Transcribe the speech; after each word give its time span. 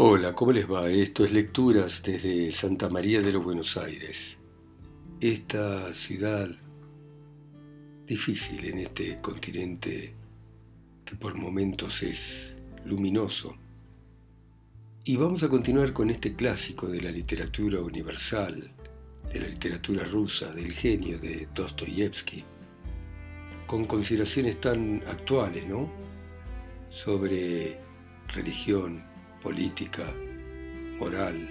Hola, 0.00 0.32
¿cómo 0.32 0.52
les 0.52 0.70
va? 0.70 0.88
Esto 0.88 1.24
es 1.24 1.32
Lecturas 1.32 2.04
desde 2.04 2.52
Santa 2.52 2.88
María 2.88 3.20
de 3.20 3.32
los 3.32 3.42
Buenos 3.42 3.76
Aires. 3.76 4.38
Esta 5.20 5.92
ciudad 5.92 6.48
difícil 8.06 8.64
en 8.66 8.78
este 8.78 9.16
continente 9.16 10.14
que 11.04 11.16
por 11.16 11.34
momentos 11.34 12.04
es 12.04 12.56
luminoso. 12.84 13.56
Y 15.02 15.16
vamos 15.16 15.42
a 15.42 15.48
continuar 15.48 15.92
con 15.92 16.10
este 16.10 16.36
clásico 16.36 16.86
de 16.86 17.00
la 17.00 17.10
literatura 17.10 17.80
universal, 17.80 18.70
de 19.32 19.40
la 19.40 19.48
literatura 19.48 20.04
rusa, 20.04 20.52
del 20.52 20.70
genio 20.70 21.18
de 21.18 21.48
Dostoyevsky, 21.52 22.44
con 23.66 23.84
consideraciones 23.84 24.60
tan 24.60 25.02
actuales, 25.08 25.66
¿no? 25.66 25.90
Sobre 26.88 27.80
religión, 28.28 29.07
política, 29.42 30.12
moral. 30.98 31.48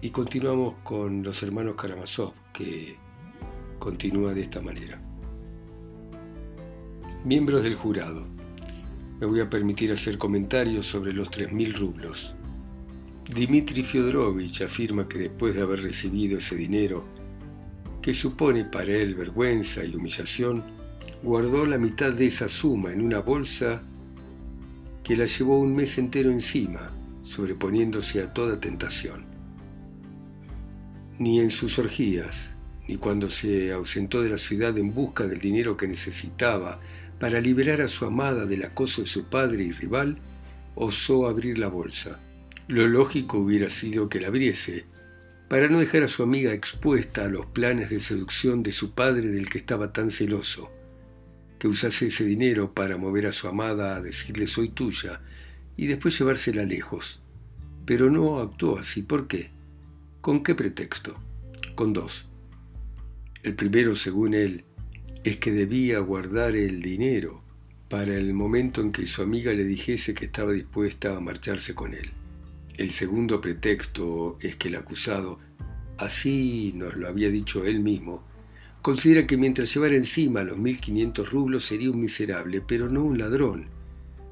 Y 0.00 0.10
continuamos 0.10 0.74
con 0.82 1.22
los 1.22 1.42
hermanos 1.42 1.76
Karamazov, 1.76 2.32
que 2.52 2.96
continúa 3.78 4.32
de 4.34 4.42
esta 4.42 4.60
manera. 4.60 5.00
Miembros 7.24 7.62
del 7.62 7.74
jurado, 7.74 8.26
me 9.20 9.26
voy 9.26 9.40
a 9.40 9.48
permitir 9.48 9.92
hacer 9.92 10.18
comentarios 10.18 10.86
sobre 10.86 11.12
los 11.12 11.30
3.000 11.30 11.78
rublos. 11.78 12.34
Dmitri 13.32 13.84
Fyodorovich 13.84 14.62
afirma 14.62 15.06
que 15.06 15.18
después 15.18 15.54
de 15.54 15.62
haber 15.62 15.82
recibido 15.82 16.38
ese 16.38 16.56
dinero, 16.56 17.04
que 18.00 18.12
supone 18.12 18.64
para 18.64 18.92
él 18.92 19.14
vergüenza 19.14 19.84
y 19.84 19.94
humillación, 19.94 20.64
guardó 21.22 21.64
la 21.64 21.78
mitad 21.78 22.12
de 22.12 22.26
esa 22.26 22.48
suma 22.48 22.92
en 22.92 23.00
una 23.00 23.20
bolsa 23.20 23.82
que 25.02 25.16
la 25.16 25.26
llevó 25.26 25.58
un 25.58 25.74
mes 25.74 25.98
entero 25.98 26.30
encima, 26.30 26.92
sobreponiéndose 27.22 28.22
a 28.22 28.32
toda 28.32 28.60
tentación. 28.60 29.24
Ni 31.18 31.40
en 31.40 31.50
sus 31.50 31.78
orgías, 31.78 32.56
ni 32.88 32.96
cuando 32.96 33.30
se 33.30 33.72
ausentó 33.72 34.22
de 34.22 34.28
la 34.28 34.38
ciudad 34.38 34.76
en 34.78 34.94
busca 34.94 35.26
del 35.26 35.38
dinero 35.38 35.76
que 35.76 35.88
necesitaba 35.88 36.80
para 37.18 37.40
liberar 37.40 37.80
a 37.80 37.88
su 37.88 38.04
amada 38.04 38.46
del 38.46 38.64
acoso 38.64 39.02
de 39.02 39.08
su 39.08 39.24
padre 39.24 39.64
y 39.64 39.72
rival, 39.72 40.18
osó 40.74 41.26
abrir 41.26 41.58
la 41.58 41.68
bolsa. 41.68 42.20
Lo 42.68 42.86
lógico 42.86 43.38
hubiera 43.38 43.68
sido 43.68 44.08
que 44.08 44.20
la 44.20 44.28
abriese, 44.28 44.86
para 45.48 45.68
no 45.68 45.80
dejar 45.80 46.04
a 46.04 46.08
su 46.08 46.22
amiga 46.22 46.52
expuesta 46.52 47.24
a 47.24 47.28
los 47.28 47.46
planes 47.46 47.90
de 47.90 48.00
seducción 48.00 48.62
de 48.62 48.72
su 48.72 48.92
padre 48.92 49.28
del 49.28 49.50
que 49.50 49.58
estaba 49.58 49.92
tan 49.92 50.10
celoso 50.10 50.70
que 51.62 51.68
usase 51.68 52.08
ese 52.08 52.24
dinero 52.24 52.74
para 52.74 52.96
mover 52.96 53.28
a 53.28 53.30
su 53.30 53.46
amada 53.46 53.94
a 53.94 54.02
decirle 54.02 54.48
soy 54.48 54.70
tuya 54.70 55.20
y 55.76 55.86
después 55.86 56.18
llevársela 56.18 56.64
lejos. 56.64 57.22
Pero 57.86 58.10
no 58.10 58.40
actuó 58.40 58.80
así. 58.80 59.02
¿Por 59.02 59.28
qué? 59.28 59.52
¿Con 60.20 60.42
qué 60.42 60.56
pretexto? 60.56 61.20
Con 61.76 61.92
dos. 61.92 62.24
El 63.44 63.54
primero, 63.54 63.94
según 63.94 64.34
él, 64.34 64.64
es 65.22 65.36
que 65.36 65.52
debía 65.52 66.00
guardar 66.00 66.56
el 66.56 66.82
dinero 66.82 67.44
para 67.88 68.16
el 68.16 68.34
momento 68.34 68.80
en 68.80 68.90
que 68.90 69.06
su 69.06 69.22
amiga 69.22 69.52
le 69.52 69.62
dijese 69.62 70.14
que 70.14 70.24
estaba 70.24 70.50
dispuesta 70.50 71.16
a 71.16 71.20
marcharse 71.20 71.76
con 71.76 71.94
él. 71.94 72.10
El 72.76 72.90
segundo 72.90 73.40
pretexto 73.40 74.36
es 74.40 74.56
que 74.56 74.66
el 74.66 74.74
acusado, 74.74 75.38
así 75.96 76.72
nos 76.74 76.96
lo 76.96 77.06
había 77.06 77.30
dicho 77.30 77.64
él 77.64 77.78
mismo, 77.78 78.24
Considera 78.82 79.28
que 79.28 79.36
mientras 79.36 79.72
llevara 79.72 79.94
encima 79.94 80.42
los 80.42 80.58
1.500 80.58 81.30
rublos 81.30 81.64
sería 81.64 81.92
un 81.92 82.00
miserable, 82.00 82.60
pero 82.60 82.88
no 82.88 83.04
un 83.04 83.16
ladrón, 83.16 83.66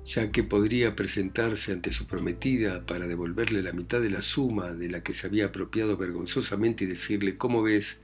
ya 0.05 0.33
que 0.33 0.43
podría 0.43 0.97
presentarse 0.97 1.71
ante 1.71 1.93
su 1.93 2.09
prometida 2.09 2.85
para 2.85 3.07
devolverle 3.07 3.63
la 3.63 3.73
mitad 3.73 4.01
de 4.01 4.11
la 4.11 4.23
suma 4.23 4.73
de 4.73 4.91
la 4.91 5.05
que 5.05 5.15
se 5.15 5.29
había 5.29 5.47
apropiado 5.47 5.97
vergonzosamente 5.97 6.83
y 6.83 6.89
decirle, 6.89 7.37
¿cómo 7.37 7.63
ves? 7.63 7.99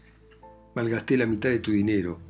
Malgasté 0.77 1.17
la 1.17 1.27
mitad 1.27 1.49
de 1.49 1.59
tu 1.59 1.73
dinero, 1.73 2.21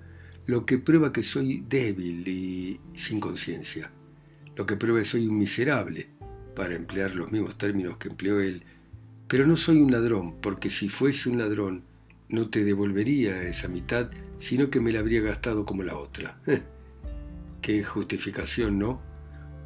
lo 0.46 0.64
que 0.64 0.78
prueba 0.78 1.12
que 1.12 1.22
soy 1.22 1.62
débil 1.68 2.26
y 2.26 2.80
sin 2.94 3.20
conciencia, 3.20 3.90
lo 4.56 4.64
que 4.64 4.76
prueba 4.76 5.00
que 5.00 5.04
soy 5.04 5.26
un 5.26 5.36
miserable, 5.38 6.08
para 6.54 6.74
emplear 6.74 7.14
los 7.14 7.30
mismos 7.30 7.58
términos 7.58 7.98
que 7.98 8.08
empleó 8.08 8.40
él, 8.40 8.62
pero 9.28 9.46
no 9.46 9.56
soy 9.56 9.76
un 9.76 9.92
ladrón, 9.92 10.40
porque 10.40 10.70
si 10.70 10.88
fuese 10.88 11.28
un 11.28 11.36
ladrón, 11.36 11.82
no 12.28 12.48
te 12.48 12.64
devolvería 12.64 13.42
esa 13.42 13.68
mitad, 13.68 14.10
sino 14.38 14.70
que 14.70 14.80
me 14.80 14.92
la 14.92 15.00
habría 15.00 15.20
gastado 15.20 15.64
como 15.64 15.82
la 15.82 15.96
otra. 15.96 16.40
Qué 17.62 17.84
justificación, 17.84 18.78
¿no? 18.78 19.00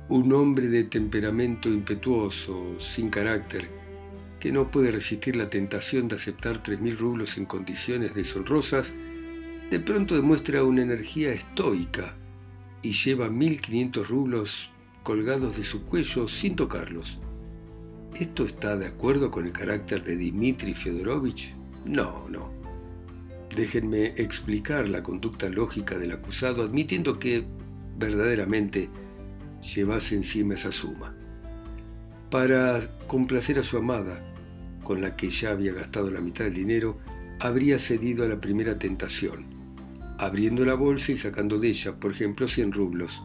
Un 0.09 0.33
hombre 0.33 0.69
de 0.69 0.85
temperamento 0.85 1.69
impetuoso, 1.69 2.79
sin 2.79 3.11
carácter, 3.11 3.69
que 4.41 4.53
no 4.53 4.71
puede 4.71 4.91
resistir 4.91 5.37
la 5.37 5.51
tentación 5.51 6.09
de 6.09 6.17
aceptar 6.17 6.63
tres 6.63 6.81
mil 6.81 6.97
rublos 6.97 7.39
en 7.39 7.45
condiciones 7.45 8.15
deshonrosas, 8.15 8.95
de 9.71 9.79
pronto 9.79 10.17
demuestra 10.17 10.65
una 10.65 10.83
energía 10.83 11.33
estoica 11.33 12.17
y 12.83 12.93
lleva 12.93 13.29
mil 13.29 13.61
quinientos 13.61 14.09
rublos 14.09 14.73
colgados 15.03 15.57
de 15.57 15.63
su 15.63 15.85
cuello 15.85 16.27
sin 16.27 16.57
tocarlos. 16.57 17.21
¿Esto 18.15 18.45
está 18.45 18.77
de 18.77 18.87
acuerdo 18.87 19.31
con 19.31 19.47
el 19.47 19.53
carácter 19.53 20.03
de 20.03 20.17
Dmitri 20.17 20.75
Fyodorovich? 20.75 21.60
No, 21.85 22.29
no. 22.29 22.51
Déjenme 23.55 24.15
explicar 24.17 24.89
la 24.89 25.03
conducta 25.03 25.49
lógica 25.49 25.99
del 25.99 26.13
acusado 26.13 26.63
admitiendo 26.63 27.19
que 27.19 27.45
verdaderamente 27.99 28.89
llevase 29.75 30.15
encima 30.15 30.55
esa 30.55 30.71
suma. 30.71 31.15
Para 32.31 32.81
complacer 33.09 33.59
a 33.59 33.63
su 33.63 33.77
amada, 33.77 34.25
con 34.85 35.01
la 35.01 35.17
que 35.17 35.31
ya 35.31 35.51
había 35.51 35.73
gastado 35.73 36.11
la 36.11 36.21
mitad 36.21 36.45
del 36.45 36.55
dinero, 36.55 36.99
habría 37.41 37.79
cedido 37.79 38.25
a 38.25 38.29
la 38.29 38.41
primera 38.41 38.79
tentación, 38.79 39.47
abriendo 40.19 40.65
la 40.65 40.75
bolsa 40.75 41.13
y 41.13 41.17
sacando 41.17 41.59
de 41.59 41.69
ella, 41.69 41.97
por 41.97 42.13
ejemplo, 42.13 42.47
100 42.47 42.73
rublos, 42.73 43.23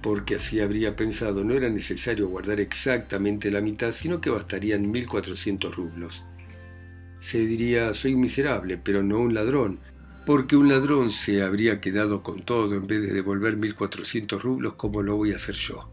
porque 0.00 0.36
así 0.36 0.60
habría 0.60 0.96
pensado 0.96 1.44
no 1.44 1.52
era 1.52 1.68
necesario 1.68 2.28
guardar 2.28 2.60
exactamente 2.60 3.50
la 3.50 3.60
mitad, 3.60 3.92
sino 3.92 4.20
que 4.22 4.30
bastarían 4.30 4.90
1.400 4.90 5.74
rublos 5.74 6.24
se 7.20 7.46
diría 7.46 7.94
soy 7.94 8.14
un 8.14 8.22
miserable, 8.22 8.78
pero 8.82 9.02
no 9.02 9.20
un 9.20 9.34
ladrón, 9.34 9.78
porque 10.26 10.56
un 10.56 10.68
ladrón 10.68 11.10
se 11.10 11.42
habría 11.42 11.80
quedado 11.80 12.22
con 12.22 12.42
todo 12.42 12.74
en 12.74 12.86
vez 12.86 13.02
de 13.02 13.12
devolver 13.12 13.56
1.400 13.56 14.40
rublos 14.40 14.74
como 14.74 15.02
lo 15.02 15.16
voy 15.16 15.32
a 15.32 15.36
hacer 15.36 15.54
yo. 15.54 15.88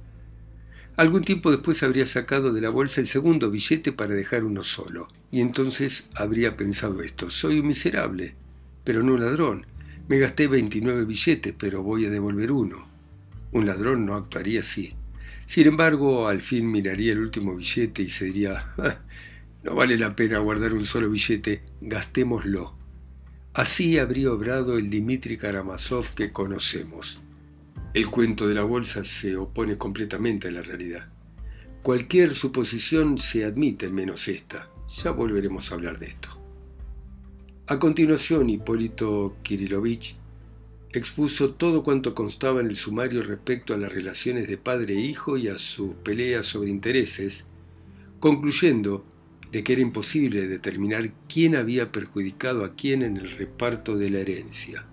Algún 0.95 1.23
tiempo 1.23 1.51
después 1.51 1.83
habría 1.83 2.07
sacado 2.07 2.51
de 2.51 2.61
la 2.61 2.69
bolsa 2.69 3.01
el 3.01 3.07
segundo 3.07 3.51
billete 3.51 3.91
para 3.91 4.15
dejar 4.15 4.43
uno 4.43 4.63
solo, 4.63 5.09
y 5.29 5.41
entonces 5.41 6.09
habría 6.15 6.57
pensado 6.57 7.03
esto, 7.03 7.29
soy 7.29 7.59
un 7.59 7.67
miserable, 7.67 8.33
pero 8.83 9.03
no 9.03 9.13
un 9.13 9.19
ladrón. 9.19 9.65
Me 10.07 10.17
gasté 10.19 10.47
29 10.47 11.05
billetes, 11.05 11.53
pero 11.57 11.83
voy 11.83 12.05
a 12.05 12.09
devolver 12.09 12.51
uno. 12.51 12.87
Un 13.51 13.65
ladrón 13.65 14.05
no 14.05 14.15
actuaría 14.15 14.61
así. 14.61 14.95
Sin 15.45 15.67
embargo, 15.67 16.27
al 16.27 16.41
fin 16.41 16.71
miraría 16.71 17.11
el 17.11 17.19
último 17.19 17.55
billete 17.55 18.03
y 18.03 18.09
se 18.09 18.25
diría, 18.25 18.73
ah, 18.77 18.97
no 19.67 19.75
vale 19.75 19.97
la 19.97 20.15
pena 20.15 20.39
guardar 20.39 20.73
un 20.73 20.85
solo 20.85 21.09
billete, 21.09 21.61
gastémoslo. 21.81 22.73
Así 23.53 23.99
habría 23.99 24.31
obrado 24.31 24.77
el 24.77 24.89
Dimitri 24.89 25.35
Karamazov 25.35 26.13
que 26.13 26.31
conocemos. 26.31 27.19
El 27.93 28.09
cuento 28.09 28.47
de 28.47 28.55
la 28.55 28.63
bolsa 28.63 29.03
se 29.03 29.35
opone 29.35 29.77
completamente 29.77 30.47
a 30.47 30.51
la 30.51 30.61
realidad. 30.61 31.11
Cualquier 31.83 32.33
suposición 32.33 33.17
se 33.17 33.43
admite 33.43 33.89
menos 33.89 34.29
esta. 34.29 34.69
Ya 35.03 35.11
volveremos 35.11 35.69
a 35.69 35.75
hablar 35.75 35.99
de 35.99 36.05
esto. 36.05 36.29
A 37.67 37.77
continuación, 37.77 38.49
Hipólito 38.49 39.35
Kirilovich 39.43 40.15
expuso 40.93 41.55
todo 41.55 41.83
cuanto 41.83 42.15
constaba 42.15 42.61
en 42.61 42.67
el 42.67 42.77
sumario 42.77 43.21
respecto 43.21 43.73
a 43.73 43.77
las 43.77 43.91
relaciones 43.91 44.47
de 44.47 44.57
padre 44.57 44.93
e 44.93 45.01
hijo 45.01 45.35
y 45.35 45.49
a 45.49 45.57
su 45.57 45.95
pelea 45.95 46.41
sobre 46.41 46.69
intereses, 46.69 47.45
concluyendo 48.21 49.03
de 49.51 49.63
que 49.63 49.73
era 49.73 49.81
imposible 49.81 50.47
determinar 50.47 51.11
quién 51.27 51.55
había 51.55 51.91
perjudicado 51.91 52.65
a 52.65 52.75
quién 52.75 53.01
en 53.01 53.17
el 53.17 53.31
reparto 53.31 53.95
de 53.95 54.09
la 54.09 54.19
herencia. 54.19 54.85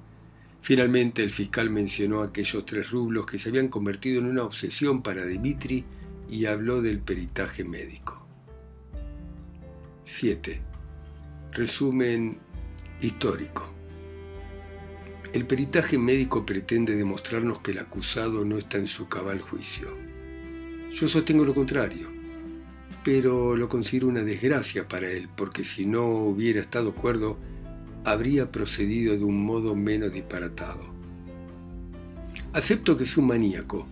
Finalmente 0.61 1.23
el 1.23 1.31
fiscal 1.31 1.71
mencionó 1.71 2.23
aquellos 2.23 2.65
tres 2.65 2.91
rublos 2.91 3.27
que 3.27 3.39
se 3.39 3.51
habían 3.51 3.69
convertido 3.69 4.21
en 4.21 4.27
una 4.27 4.45
obsesión 4.45 5.03
para 5.03 5.27
Dimitri 5.27 5.85
y 6.31 6.47
habló 6.47 6.81
del 6.81 7.01
peritaje 7.01 7.65
médico. 7.65 8.27
7. 10.05 10.61
Resumen 11.53 12.39
histórico. 13.01 13.71
El 15.33 15.47
peritaje 15.47 15.99
médico 15.99 16.47
pretende 16.47 16.95
demostrarnos 16.95 17.61
que 17.61 17.73
el 17.73 17.79
acusado 17.79 18.45
no 18.45 18.57
está 18.57 18.79
en 18.79 18.87
su 18.87 19.09
cabal 19.09 19.41
juicio. 19.41 19.95
Yo 20.93 21.09
sostengo 21.09 21.45
lo 21.45 21.55
contrario 21.55 22.14
pero 23.05 23.55
lo 23.55 23.69
considero 23.69 24.09
una 24.09 24.23
desgracia 24.23 24.89
para 24.89 25.11
él, 25.11 25.29
porque 25.37 25.63
si 25.63 25.85
no 25.85 26.07
hubiera 26.07 26.61
estado 26.61 26.95
cuerdo, 26.95 27.37
habría 28.03 28.51
procedido 28.51 29.17
de 29.17 29.25
un 29.25 29.45
modo 29.45 29.77
menos 29.77 30.13
disparatado. 30.13 30.83
Acepto 32.55 32.97
que 32.97 33.05
es 33.05 33.17
un 33.17 33.27
maníaco, 33.27 33.87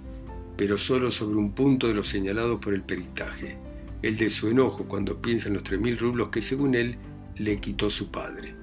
pero 0.56 0.78
solo 0.78 1.10
sobre 1.10 1.36
un 1.36 1.52
punto 1.52 1.88
de 1.88 1.94
lo 1.94 2.02
señalado 2.02 2.58
por 2.58 2.72
el 2.72 2.82
peritaje, 2.82 3.58
el 4.00 4.16
de 4.16 4.30
su 4.30 4.48
enojo 4.48 4.84
cuando 4.84 5.20
piensa 5.20 5.48
en 5.48 5.54
los 5.54 5.62
tres 5.62 5.80
mil 5.80 5.98
rublos 5.98 6.30
que 6.30 6.40
según 6.40 6.74
él 6.74 6.96
le 7.36 7.58
quitó 7.58 7.90
su 7.90 8.10
padre. 8.10 8.54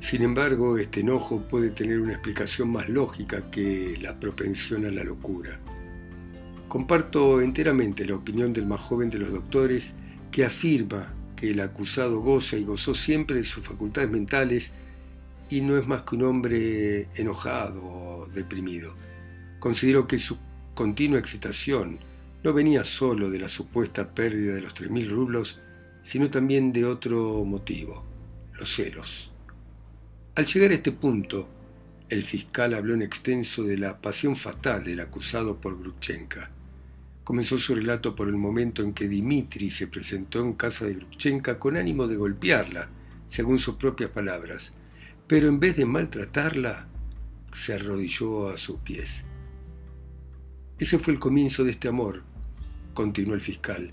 Sin 0.00 0.22
embargo, 0.22 0.78
este 0.78 1.00
enojo 1.00 1.42
puede 1.48 1.70
tener 1.70 2.00
una 2.00 2.12
explicación 2.12 2.70
más 2.70 2.88
lógica 2.88 3.50
que 3.50 3.98
la 4.00 4.18
propensión 4.18 4.86
a 4.86 4.90
la 4.90 5.04
locura. 5.04 5.58
Comparto 6.68 7.40
enteramente 7.40 8.04
la 8.04 8.16
opinión 8.16 8.52
del 8.52 8.66
más 8.66 8.80
joven 8.80 9.10
de 9.10 9.18
los 9.18 9.32
doctores 9.32 9.94
que 10.30 10.44
afirma 10.44 11.14
que 11.36 11.50
el 11.50 11.60
acusado 11.60 12.20
goza 12.20 12.56
y 12.56 12.64
gozó 12.64 12.94
siempre 12.94 13.36
de 13.36 13.44
sus 13.44 13.64
facultades 13.64 14.10
mentales 14.10 14.72
y 15.50 15.60
no 15.60 15.76
es 15.76 15.86
más 15.86 16.02
que 16.02 16.16
un 16.16 16.24
hombre 16.24 17.08
enojado 17.14 17.84
o 17.84 18.26
deprimido. 18.26 18.94
Considero 19.58 20.06
que 20.06 20.18
su 20.18 20.38
continua 20.74 21.18
excitación 21.18 21.98
no 22.42 22.52
venía 22.52 22.84
solo 22.84 23.30
de 23.30 23.40
la 23.40 23.48
supuesta 23.48 24.14
pérdida 24.14 24.54
de 24.54 24.62
los 24.62 24.74
tres 24.74 24.90
mil 24.90 25.10
rublos, 25.10 25.60
sino 26.02 26.30
también 26.30 26.72
de 26.72 26.84
otro 26.84 27.44
motivo, 27.44 28.04
los 28.54 28.74
celos. 28.74 29.30
Al 30.34 30.44
llegar 30.44 30.70
a 30.70 30.74
este 30.74 30.92
punto, 30.92 31.48
el 32.08 32.22
fiscal 32.22 32.74
habló 32.74 32.94
en 32.94 33.02
extenso 33.02 33.64
de 33.64 33.76
la 33.76 34.00
pasión 34.00 34.36
fatal 34.36 34.84
del 34.84 35.00
acusado 35.00 35.60
por 35.60 35.78
Grukchenka. 35.78 36.50
Comenzó 37.28 37.58
su 37.58 37.74
relato 37.74 38.16
por 38.16 38.28
el 38.28 38.38
momento 38.38 38.82
en 38.82 38.94
que 38.94 39.06
Dimitri 39.06 39.70
se 39.70 39.86
presentó 39.86 40.40
en 40.40 40.54
casa 40.54 40.86
de 40.86 40.94
Grukchenka 40.94 41.58
con 41.58 41.76
ánimo 41.76 42.06
de 42.06 42.16
golpearla, 42.16 42.88
según 43.26 43.58
sus 43.58 43.74
propias 43.74 44.08
palabras, 44.08 44.72
pero 45.26 45.46
en 45.48 45.60
vez 45.60 45.76
de 45.76 45.84
maltratarla, 45.84 46.88
se 47.52 47.74
arrodilló 47.74 48.48
a 48.48 48.56
sus 48.56 48.78
pies. 48.78 49.26
Ese 50.78 50.98
fue 50.98 51.12
el 51.12 51.20
comienzo 51.20 51.64
de 51.64 51.72
este 51.72 51.88
amor, 51.88 52.22
continuó 52.94 53.34
el 53.34 53.42
fiscal. 53.42 53.92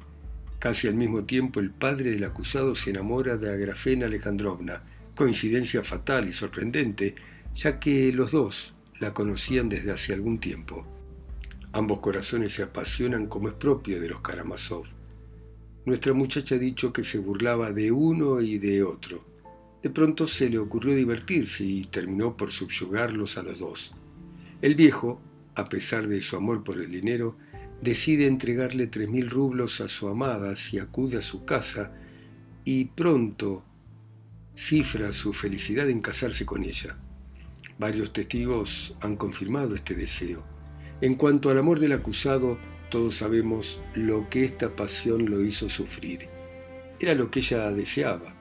Casi 0.57 0.87
al 0.87 0.95
mismo 0.95 1.25
tiempo 1.25 1.59
el 1.59 1.71
padre 1.71 2.11
del 2.11 2.23
acusado 2.23 2.73
se 2.73 2.91
enamora 2.91 3.35
de 3.35 3.51
Agrafena 3.51 4.05
Alejandrovna, 4.05 4.81
coincidencia 5.13 5.83
fatal 5.83 6.29
y 6.29 6.31
sorprendente, 6.31 7.15
ya 7.53 7.81
que 7.81 8.13
los 8.13 8.31
dos 8.31 8.75
la 9.01 9.13
conocían 9.13 9.67
desde 9.67 9.91
hace 9.91 10.13
algún 10.13 10.39
tiempo. 10.39 10.94
Ambos 11.75 11.99
corazones 11.99 12.53
se 12.53 12.63
apasionan 12.63 13.27
como 13.27 13.49
es 13.49 13.53
propio 13.53 13.99
de 13.99 14.07
los 14.07 14.21
Karamazov. 14.21 14.85
Nuestra 15.85 16.13
muchacha 16.13 16.55
ha 16.55 16.57
dicho 16.57 16.93
que 16.93 17.03
se 17.03 17.17
burlaba 17.17 17.73
de 17.73 17.91
uno 17.91 18.39
y 18.39 18.57
de 18.59 18.81
otro. 18.81 19.25
De 19.83 19.89
pronto 19.89 20.25
se 20.25 20.49
le 20.49 20.57
ocurrió 20.57 20.95
divertirse 20.95 21.65
y 21.65 21.83
terminó 21.83 22.37
por 22.37 22.53
subyugarlos 22.53 23.37
a 23.37 23.43
los 23.43 23.59
dos. 23.59 23.91
El 24.61 24.75
viejo, 24.75 25.19
a 25.53 25.67
pesar 25.67 26.07
de 26.07 26.21
su 26.21 26.37
amor 26.37 26.63
por 26.63 26.81
el 26.81 26.89
dinero, 26.89 27.35
decide 27.81 28.27
entregarle 28.27 28.87
tres 28.87 29.09
mil 29.09 29.29
rublos 29.29 29.81
a 29.81 29.89
su 29.89 30.07
amada 30.07 30.55
si 30.55 30.79
acude 30.79 31.17
a 31.17 31.21
su 31.21 31.43
casa 31.43 31.91
y 32.63 32.85
pronto 32.85 33.65
cifra 34.55 35.11
su 35.11 35.33
felicidad 35.33 35.89
en 35.89 35.99
casarse 35.99 36.45
con 36.45 36.63
ella. 36.63 36.97
Varios 37.77 38.13
testigos 38.13 38.95
han 39.01 39.17
confirmado 39.17 39.75
este 39.75 39.93
deseo. 39.93 40.54
En 41.05 41.13
cuanto 41.13 41.51
al 41.51 41.59
amor 41.59 41.79
del 41.79 41.91
acusado, 41.91 42.57
todos 42.89 43.13
sabemos 43.13 43.79
lo 43.93 44.27
que 44.27 44.43
esta 44.43 44.75
pasión 44.75 45.29
lo 45.29 45.43
hizo 45.43 45.69
sufrir. 45.69 46.27
Era 46.99 47.13
lo 47.13 47.29
que 47.29 47.41
ella 47.41 47.71
deseaba. 47.71 48.33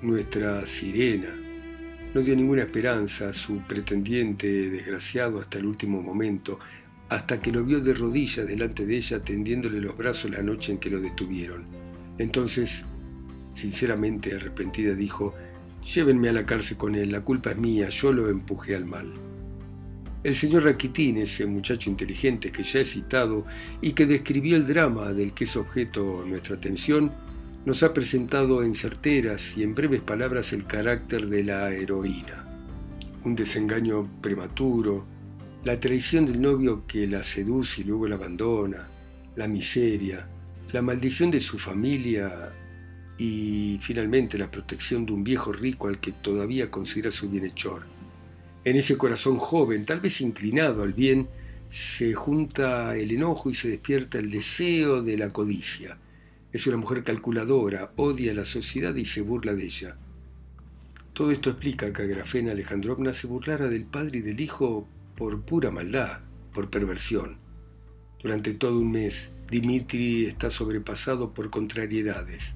Nuestra 0.00 0.64
sirena 0.64 1.28
no 2.14 2.22
dio 2.22 2.34
ninguna 2.34 2.62
esperanza 2.62 3.28
a 3.28 3.34
su 3.34 3.58
pretendiente 3.58 4.70
desgraciado 4.70 5.38
hasta 5.38 5.58
el 5.58 5.66
último 5.66 6.00
momento, 6.00 6.58
hasta 7.10 7.38
que 7.38 7.52
lo 7.52 7.62
vio 7.62 7.78
de 7.80 7.92
rodillas 7.92 8.48
delante 8.48 8.86
de 8.86 8.96
ella 8.96 9.22
tendiéndole 9.22 9.78
los 9.78 9.94
brazos 9.94 10.30
la 10.30 10.42
noche 10.42 10.72
en 10.72 10.78
que 10.78 10.88
lo 10.88 11.00
detuvieron. 11.00 11.66
Entonces, 12.16 12.86
sinceramente 13.52 14.34
arrepentida, 14.34 14.94
dijo, 14.94 15.34
Llévenme 15.94 16.30
a 16.30 16.32
la 16.32 16.46
cárcel 16.46 16.78
con 16.78 16.94
él, 16.94 17.12
la 17.12 17.20
culpa 17.20 17.50
es 17.50 17.58
mía, 17.58 17.90
yo 17.90 18.12
lo 18.12 18.30
empujé 18.30 18.76
al 18.76 18.86
mal. 18.86 19.12
El 20.24 20.34
señor 20.34 20.64
Raquitín, 20.64 21.18
ese 21.18 21.46
muchacho 21.46 21.88
inteligente 21.88 22.50
que 22.50 22.64
ya 22.64 22.80
he 22.80 22.84
citado 22.84 23.44
y 23.80 23.92
que 23.92 24.04
describió 24.04 24.56
el 24.56 24.66
drama 24.66 25.12
del 25.12 25.32
que 25.32 25.44
es 25.44 25.56
objeto 25.56 26.24
nuestra 26.26 26.56
atención, 26.56 27.12
nos 27.64 27.84
ha 27.84 27.94
presentado 27.94 28.64
en 28.64 28.74
certeras 28.74 29.56
y 29.56 29.62
en 29.62 29.74
breves 29.74 30.00
palabras 30.00 30.52
el 30.52 30.64
carácter 30.64 31.28
de 31.28 31.44
la 31.44 31.72
heroína. 31.72 32.44
Un 33.24 33.36
desengaño 33.36 34.10
prematuro, 34.20 35.06
la 35.64 35.78
traición 35.78 36.26
del 36.26 36.40
novio 36.40 36.84
que 36.86 37.06
la 37.06 37.22
seduce 37.22 37.82
y 37.82 37.84
luego 37.84 38.08
la 38.08 38.16
abandona, 38.16 38.88
la 39.36 39.46
miseria, 39.46 40.28
la 40.72 40.82
maldición 40.82 41.30
de 41.30 41.38
su 41.38 41.58
familia 41.58 42.52
y 43.18 43.78
finalmente 43.82 44.36
la 44.36 44.50
protección 44.50 45.06
de 45.06 45.12
un 45.12 45.22
viejo 45.22 45.52
rico 45.52 45.86
al 45.86 46.00
que 46.00 46.10
todavía 46.10 46.72
considera 46.72 47.12
su 47.12 47.30
bienhechor. 47.30 47.97
En 48.68 48.76
ese 48.76 48.98
corazón 48.98 49.38
joven, 49.38 49.86
tal 49.86 50.00
vez 50.00 50.20
inclinado 50.20 50.82
al 50.82 50.92
bien, 50.92 51.26
se 51.70 52.12
junta 52.12 52.94
el 52.98 53.12
enojo 53.12 53.48
y 53.48 53.54
se 53.54 53.70
despierta 53.70 54.18
el 54.18 54.30
deseo 54.30 55.00
de 55.00 55.16
la 55.16 55.32
codicia. 55.32 55.96
Es 56.52 56.66
una 56.66 56.76
mujer 56.76 57.02
calculadora, 57.02 57.92
odia 57.96 58.32
a 58.32 58.34
la 58.34 58.44
sociedad 58.44 58.94
y 58.94 59.06
se 59.06 59.22
burla 59.22 59.54
de 59.54 59.64
ella. 59.64 59.96
Todo 61.14 61.30
esto 61.30 61.48
explica 61.48 61.94
que 61.94 62.02
Agrafena 62.02 62.52
Alejandrovna 62.52 63.14
se 63.14 63.26
burlara 63.26 63.68
del 63.68 63.86
padre 63.86 64.18
y 64.18 64.20
del 64.20 64.38
hijo 64.38 64.86
por 65.16 65.40
pura 65.40 65.70
maldad, 65.70 66.18
por 66.52 66.68
perversión. 66.68 67.38
Durante 68.22 68.52
todo 68.52 68.78
un 68.78 68.92
mes, 68.92 69.30
Dimitri 69.50 70.26
está 70.26 70.50
sobrepasado 70.50 71.32
por 71.32 71.48
contrariedades 71.48 72.54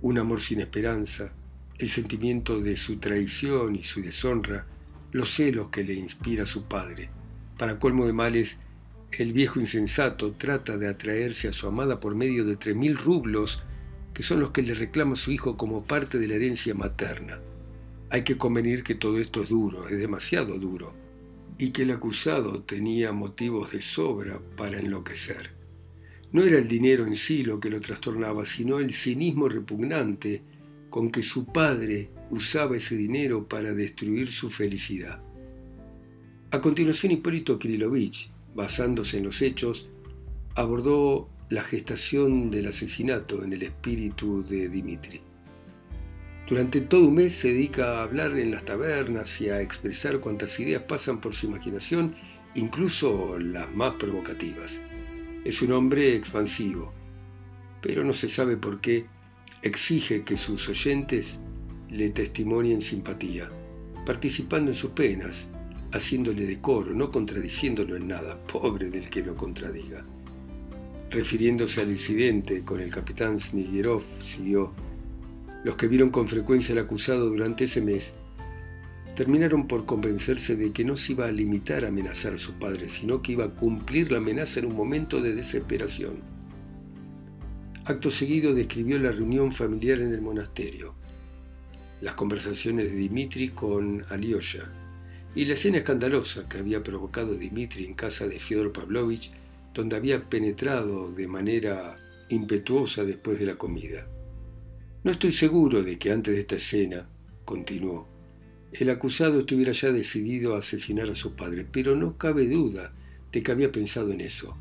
un 0.00 0.16
amor 0.16 0.40
sin 0.40 0.60
esperanza, 0.60 1.34
el 1.76 1.90
sentimiento 1.90 2.62
de 2.62 2.78
su 2.78 2.96
traición 2.96 3.76
y 3.76 3.82
su 3.82 4.00
deshonra, 4.00 4.64
los 5.12 5.30
celos 5.30 5.68
que 5.68 5.84
le 5.84 5.94
inspira 5.94 6.46
su 6.46 6.64
padre. 6.64 7.10
Para 7.56 7.78
colmo 7.78 8.06
de 8.06 8.12
males, 8.12 8.58
el 9.12 9.32
viejo 9.32 9.58
insensato 9.58 10.32
trata 10.32 10.76
de 10.76 10.88
atraerse 10.88 11.48
a 11.48 11.52
su 11.52 11.66
amada 11.66 11.98
por 11.98 12.14
medio 12.14 12.44
de 12.44 12.56
tres 12.56 12.76
mil 12.76 12.96
rublos, 12.96 13.64
que 14.12 14.22
son 14.22 14.40
los 14.40 14.50
que 14.50 14.62
le 14.62 14.74
reclama 14.74 15.16
su 15.16 15.30
hijo 15.30 15.56
como 15.56 15.84
parte 15.84 16.18
de 16.18 16.28
la 16.28 16.34
herencia 16.34 16.74
materna. 16.74 17.40
Hay 18.10 18.22
que 18.22 18.36
convenir 18.36 18.82
que 18.82 18.94
todo 18.94 19.18
esto 19.18 19.42
es 19.42 19.48
duro, 19.48 19.88
es 19.88 19.98
demasiado 19.98 20.58
duro, 20.58 20.94
y 21.58 21.70
que 21.70 21.82
el 21.82 21.90
acusado 21.90 22.62
tenía 22.62 23.12
motivos 23.12 23.72
de 23.72 23.80
sobra 23.80 24.40
para 24.56 24.78
enloquecer. 24.78 25.50
No 26.30 26.42
era 26.42 26.58
el 26.58 26.68
dinero 26.68 27.06
en 27.06 27.16
sí 27.16 27.42
lo 27.42 27.58
que 27.58 27.70
lo 27.70 27.80
trastornaba, 27.80 28.44
sino 28.44 28.78
el 28.78 28.92
cinismo 28.92 29.48
repugnante 29.48 30.42
con 30.90 31.10
que 31.10 31.22
su 31.22 31.46
padre 31.46 32.10
usaba 32.30 32.76
ese 32.76 32.96
dinero 32.96 33.48
para 33.48 33.74
destruir 33.74 34.30
su 34.30 34.50
felicidad. 34.50 35.20
A 36.50 36.60
continuación, 36.60 37.12
Hipólito 37.12 37.58
Kirilovich, 37.58 38.30
basándose 38.54 39.18
en 39.18 39.24
los 39.24 39.42
hechos, 39.42 39.88
abordó 40.54 41.28
la 41.50 41.62
gestación 41.62 42.50
del 42.50 42.66
asesinato 42.66 43.42
en 43.44 43.52
el 43.52 43.62
espíritu 43.62 44.42
de 44.42 44.68
Dimitri. 44.68 45.20
Durante 46.48 46.80
todo 46.80 47.08
un 47.08 47.14
mes 47.14 47.34
se 47.34 47.48
dedica 47.52 47.98
a 47.98 48.02
hablar 48.04 48.38
en 48.38 48.50
las 48.50 48.64
tabernas 48.64 49.40
y 49.40 49.50
a 49.50 49.60
expresar 49.60 50.20
cuantas 50.20 50.58
ideas 50.58 50.82
pasan 50.82 51.20
por 51.20 51.34
su 51.34 51.46
imaginación, 51.46 52.14
incluso 52.54 53.38
las 53.38 53.70
más 53.74 53.94
provocativas. 53.94 54.80
Es 55.44 55.60
un 55.60 55.72
hombre 55.72 56.16
expansivo, 56.16 56.92
pero 57.82 58.02
no 58.02 58.14
se 58.14 58.30
sabe 58.30 58.56
por 58.56 58.80
qué 58.80 59.06
exige 59.62 60.24
que 60.24 60.36
sus 60.36 60.68
oyentes 60.68 61.40
le 61.90 62.10
testimonien 62.10 62.80
simpatía, 62.80 63.50
participando 64.04 64.70
en 64.70 64.74
sus 64.74 64.90
penas, 64.90 65.48
haciéndole 65.92 66.46
decoro, 66.46 66.92
no 66.92 67.10
contradiciéndolo 67.10 67.96
en 67.96 68.08
nada, 68.08 68.38
pobre 68.46 68.90
del 68.90 69.08
que 69.08 69.22
lo 69.22 69.36
contradiga. 69.36 70.04
Refiriéndose 71.10 71.80
al 71.80 71.90
incidente 71.90 72.64
con 72.64 72.80
el 72.80 72.90
capitán 72.90 73.40
Snigirov, 73.40 74.02
siguió, 74.22 74.70
los 75.64 75.76
que 75.76 75.88
vieron 75.88 76.10
con 76.10 76.28
frecuencia 76.28 76.72
al 76.72 76.80
acusado 76.80 77.28
durante 77.28 77.64
ese 77.64 77.80
mes 77.80 78.14
terminaron 79.16 79.66
por 79.66 79.84
convencerse 79.84 80.54
de 80.54 80.70
que 80.70 80.84
no 80.84 80.94
se 80.94 81.10
iba 81.10 81.26
a 81.26 81.32
limitar 81.32 81.84
a 81.84 81.88
amenazar 81.88 82.34
a 82.34 82.38
su 82.38 82.52
padre, 82.52 82.88
sino 82.88 83.20
que 83.20 83.32
iba 83.32 83.46
a 83.46 83.54
cumplir 83.54 84.12
la 84.12 84.18
amenaza 84.18 84.60
en 84.60 84.66
un 84.66 84.76
momento 84.76 85.20
de 85.20 85.34
desesperación. 85.34 86.20
Acto 87.84 88.10
seguido 88.10 88.54
describió 88.54 88.96
la 88.98 89.10
reunión 89.10 89.50
familiar 89.50 89.98
en 89.98 90.12
el 90.12 90.20
monasterio, 90.20 90.94
las 92.00 92.14
conversaciones 92.14 92.90
de 92.90 92.96
Dimitri 92.96 93.50
con 93.50 94.04
Alyosha 94.08 94.70
y 95.34 95.44
la 95.44 95.54
escena 95.54 95.78
escandalosa 95.78 96.48
que 96.48 96.58
había 96.58 96.82
provocado 96.82 97.34
Dimitri 97.34 97.84
en 97.84 97.94
casa 97.94 98.26
de 98.26 98.38
Fyodor 98.38 98.72
Pavlovich, 98.72 99.30
donde 99.74 99.96
había 99.96 100.28
penetrado 100.28 101.12
de 101.12 101.28
manera 101.28 101.98
impetuosa 102.28 103.04
después 103.04 103.38
de 103.38 103.46
la 103.46 103.56
comida. 103.56 104.06
No 105.04 105.10
estoy 105.10 105.32
seguro 105.32 105.82
de 105.82 105.98
que 105.98 106.10
antes 106.10 106.34
de 106.34 106.40
esta 106.40 106.56
escena, 106.56 107.08
continuó, 107.44 108.08
el 108.72 108.90
acusado 108.90 109.40
estuviera 109.40 109.72
ya 109.72 109.92
decidido 109.92 110.54
a 110.54 110.58
asesinar 110.58 111.08
a 111.08 111.14
su 111.14 111.34
padre, 111.34 111.66
pero 111.70 111.96
no 111.96 112.18
cabe 112.18 112.46
duda 112.48 112.92
de 113.32 113.42
que 113.42 113.52
había 113.52 113.72
pensado 113.72 114.12
en 114.12 114.20
eso. 114.20 114.56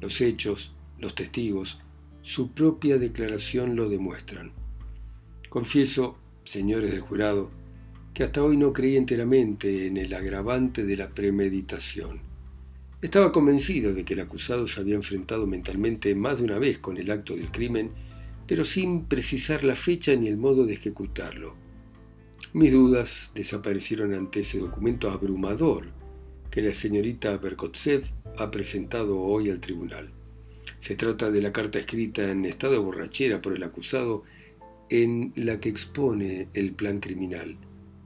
Los 0.00 0.20
hechos, 0.20 0.72
los 0.98 1.14
testigos, 1.14 1.80
su 2.22 2.52
propia 2.52 2.98
declaración 2.98 3.74
lo 3.74 3.88
demuestran. 3.88 4.52
Confieso, 5.48 6.18
señores 6.48 6.90
del 6.90 7.00
jurado, 7.00 7.50
que 8.14 8.24
hasta 8.24 8.42
hoy 8.42 8.56
no 8.56 8.72
creí 8.72 8.96
enteramente 8.96 9.86
en 9.86 9.98
el 9.98 10.14
agravante 10.14 10.84
de 10.84 10.96
la 10.96 11.10
premeditación. 11.10 12.20
Estaba 13.02 13.32
convencido 13.32 13.92
de 13.92 14.04
que 14.04 14.14
el 14.14 14.20
acusado 14.20 14.66
se 14.66 14.80
había 14.80 14.94
enfrentado 14.94 15.46
mentalmente 15.46 16.14
más 16.14 16.38
de 16.38 16.44
una 16.44 16.58
vez 16.58 16.78
con 16.78 16.96
el 16.96 17.10
acto 17.10 17.36
del 17.36 17.52
crimen, 17.52 17.90
pero 18.46 18.64
sin 18.64 19.04
precisar 19.04 19.62
la 19.62 19.74
fecha 19.74 20.16
ni 20.16 20.28
el 20.28 20.38
modo 20.38 20.64
de 20.64 20.72
ejecutarlo. 20.72 21.54
Mis 22.54 22.72
dudas 22.72 23.30
desaparecieron 23.34 24.14
ante 24.14 24.40
ese 24.40 24.58
documento 24.58 25.10
abrumador 25.10 25.88
que 26.50 26.62
la 26.62 26.72
señorita 26.72 27.36
Berkotsev 27.36 28.04
ha 28.38 28.50
presentado 28.50 29.20
hoy 29.20 29.50
al 29.50 29.60
tribunal. 29.60 30.10
Se 30.78 30.96
trata 30.96 31.30
de 31.30 31.42
la 31.42 31.52
carta 31.52 31.78
escrita 31.78 32.30
en 32.30 32.46
estado 32.46 32.72
de 32.72 32.78
borrachera 32.78 33.42
por 33.42 33.54
el 33.54 33.62
acusado 33.62 34.24
en 34.90 35.32
la 35.36 35.60
que 35.60 35.68
expone 35.68 36.48
el 36.54 36.72
plan 36.72 37.00
criminal, 37.00 37.56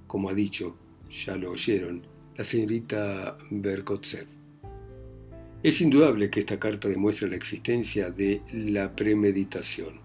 como 0.07 0.29
ha 0.29 0.35
dicho, 0.35 0.77
ya 1.11 1.37
lo 1.37 1.53
oyeron, 1.53 2.07
la 2.37 2.45
señorita 2.45 3.37
Berkotsev. 3.51 4.27
Es 5.63 5.81
indudable 5.81 6.29
que 6.29 6.41
esta 6.41 6.59
carta 6.59 6.89
demuestra 6.89 7.29
la 7.29 7.37
existencia 7.37 8.11
de 8.11 8.43
la 8.53 8.97
premeditación. 8.97 10.01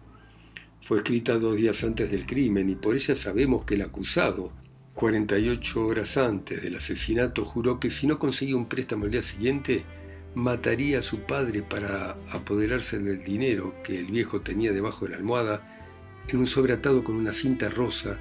Fue 0.81 0.97
escrita 0.97 1.39
dos 1.39 1.57
días 1.57 1.83
antes 1.83 2.11
del 2.11 2.25
crimen 2.25 2.69
y 2.69 2.75
por 2.75 2.95
ella 2.95 3.15
sabemos 3.15 3.65
que 3.65 3.75
el 3.75 3.81
acusado, 3.81 4.53
48 4.93 5.85
horas 5.85 6.17
antes 6.17 6.61
del 6.61 6.75
asesinato, 6.75 7.43
juró 7.43 7.79
que 7.79 7.89
si 7.89 8.07
no 8.07 8.19
conseguía 8.19 8.55
un 8.55 8.69
préstamo 8.69 9.05
el 9.05 9.11
día 9.11 9.23
siguiente, 9.23 9.83
mataría 10.35 10.99
a 10.99 11.01
su 11.01 11.21
padre 11.21 11.63
para 11.63 12.11
apoderarse 12.31 12.99
del 12.99 13.23
dinero 13.23 13.73
que 13.83 13.99
el 13.99 14.05
viejo 14.05 14.41
tenía 14.41 14.71
debajo 14.71 15.05
de 15.05 15.11
la 15.11 15.17
almohada 15.17 15.76
en 16.27 16.39
un 16.39 16.47
sobreatado 16.47 17.03
con 17.03 17.15
una 17.15 17.33
cinta 17.33 17.69
rosa 17.69 18.19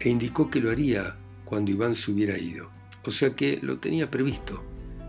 e 0.00 0.08
indicó 0.08 0.50
que 0.50 0.60
lo 0.60 0.70
haría 0.70 1.16
cuando 1.44 1.70
Iván 1.70 1.94
se 1.94 2.10
hubiera 2.10 2.38
ido. 2.38 2.70
O 3.04 3.10
sea 3.10 3.34
que 3.34 3.58
lo 3.62 3.78
tenía 3.78 4.10
previsto 4.10 4.62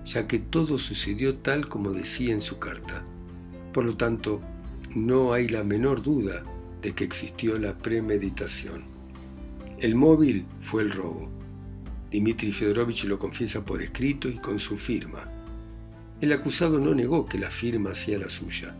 ya 0.05 0.27
que 0.27 0.39
todo 0.39 0.77
sucedió 0.77 1.37
tal 1.37 1.67
como 1.67 1.91
decía 1.91 2.31
en 2.31 2.41
su 2.41 2.59
carta. 2.59 3.03
Por 3.73 3.85
lo 3.85 3.97
tanto, 3.97 4.39
no 4.93 5.33
hay 5.33 5.49
la 5.49 5.63
menor 5.63 6.01
duda 6.01 6.45
de 6.81 6.93
que 6.93 7.03
existió 7.03 7.57
la 7.57 7.77
premeditación. 7.77 8.83
El 9.79 9.95
móvil 9.95 10.45
fue 10.61 10.83
el 10.83 10.91
robo. 10.91 11.29
Dmitry 12.11 12.51
Fedorovich 12.51 13.03
lo 13.05 13.19
confiesa 13.19 13.65
por 13.65 13.81
escrito 13.81 14.29
y 14.29 14.37
con 14.37 14.59
su 14.59 14.77
firma. 14.77 15.25
El 16.21 16.31
acusado 16.31 16.79
no 16.79 16.93
negó 16.93 17.25
que 17.25 17.39
la 17.39 17.49
firma 17.49 17.93
sea 17.93 18.19
la 18.19 18.29
suya. 18.29 18.73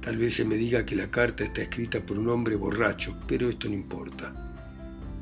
Tal 0.00 0.16
vez 0.16 0.34
se 0.34 0.44
me 0.44 0.56
diga 0.56 0.86
que 0.86 0.96
la 0.96 1.10
carta 1.10 1.44
está 1.44 1.62
escrita 1.62 2.00
por 2.00 2.18
un 2.18 2.28
hombre 2.28 2.56
borracho, 2.56 3.18
pero 3.26 3.48
esto 3.48 3.68
no 3.68 3.74
importa. 3.74 4.32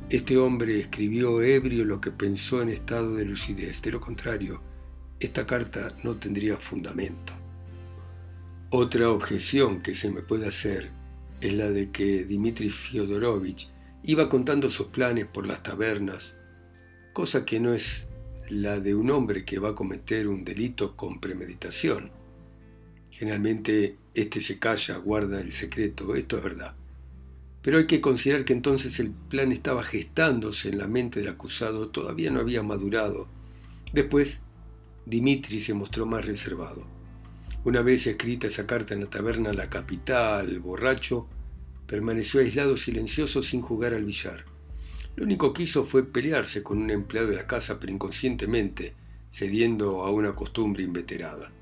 Este 0.09 0.37
hombre 0.37 0.79
escribió 0.79 1.43
ebrio 1.43 1.85
lo 1.85 2.01
que 2.01 2.13
pensó 2.13 2.63
en 2.63 2.69
estado 2.69 3.17
de 3.17 3.25
lucidez. 3.25 3.83
De 3.83 3.91
lo 3.91 4.01
contrario, 4.01 4.63
esta 5.19 5.47
carta 5.47 5.89
no 6.05 6.17
tendría 6.17 6.57
fundamento. 6.59 7.33
Otra 8.71 9.11
objeción 9.11 9.83
que 9.83 9.95
se 9.95 10.11
me 10.11 10.23
puede 10.23 10.47
hacer 10.47 10.91
es 11.41 11.55
la 11.55 11.71
de 11.71 11.91
que 11.91 12.25
Dmitri 12.25 12.71
Fyodorovich 12.71 13.69
iba 14.05 14.29
contando 14.29 14.71
sus 14.71 14.89
planes 14.89 15.27
por 15.27 15.47
las 15.47 15.63
tabernas, 15.63 16.37
cosa 17.13 17.45
que 17.45 17.59
no 17.59 17.73
es 17.73 18.09
la 18.49 18.79
de 18.79 18.95
un 18.95 19.11
hombre 19.11 19.45
que 19.45 19.59
va 19.59 19.71
a 19.71 19.75
cometer 19.75 20.29
un 20.29 20.45
delito 20.45 20.97
con 20.97 21.21
premeditación. 21.21 22.11
Generalmente 23.11 23.97
este 24.17 24.41
se 24.41 24.59
calla, 24.59 24.97
guarda 24.97 25.41
el 25.43 25.53
secreto, 25.53 26.15
esto 26.15 26.39
es 26.39 26.43
verdad. 26.43 26.75
Pero 27.61 27.77
hay 27.77 27.87
que 27.87 28.01
considerar 28.01 28.47
que 28.47 28.55
entonces 28.55 28.99
el 28.99 29.11
plan 29.11 29.53
estaba 29.53 29.85
gestándose 29.85 30.71
en 30.71 30.79
la 30.79 30.89
mente 30.89 31.21
del 31.21 31.29
acusado, 31.29 31.91
todavía 31.91 32.31
no 32.31 32.41
había 32.41 32.63
madurado. 32.63 33.29
Después 33.93 34.41
Dimitri 35.05 35.61
se 35.61 35.75
mostró 35.75 36.07
más 36.07 36.25
reservado. 36.25 36.87
Una 37.65 37.83
vez 37.83 38.07
escrita 38.07 38.47
esa 38.47 38.67
carta 38.67 38.95
en 38.95 39.01
la 39.01 39.11
taberna 39.11 39.53
La 39.53 39.69
Capital, 39.69 40.61
borracho, 40.61 41.29
permaneció 41.87 42.41
aislado 42.41 42.77
silencioso 42.79 43.43
sin 43.43 43.61
jugar 43.61 43.93
al 43.93 44.05
billar. 44.07 44.47
Lo 45.15 45.25
único 45.25 45.53
que 45.53 45.65
hizo 45.65 45.85
fue 45.85 46.05
pelearse 46.05 46.63
con 46.63 46.79
un 46.79 46.91
empleado 46.91 47.29
de 47.29 47.37
la 47.37 47.47
casa, 47.47 47.79
pero 47.79 47.93
inconscientemente, 47.93 48.95
cediendo 49.31 50.05
a 50.05 50.11
una 50.11 50.35
costumbre 50.35 50.85
inveterada. 50.85 51.53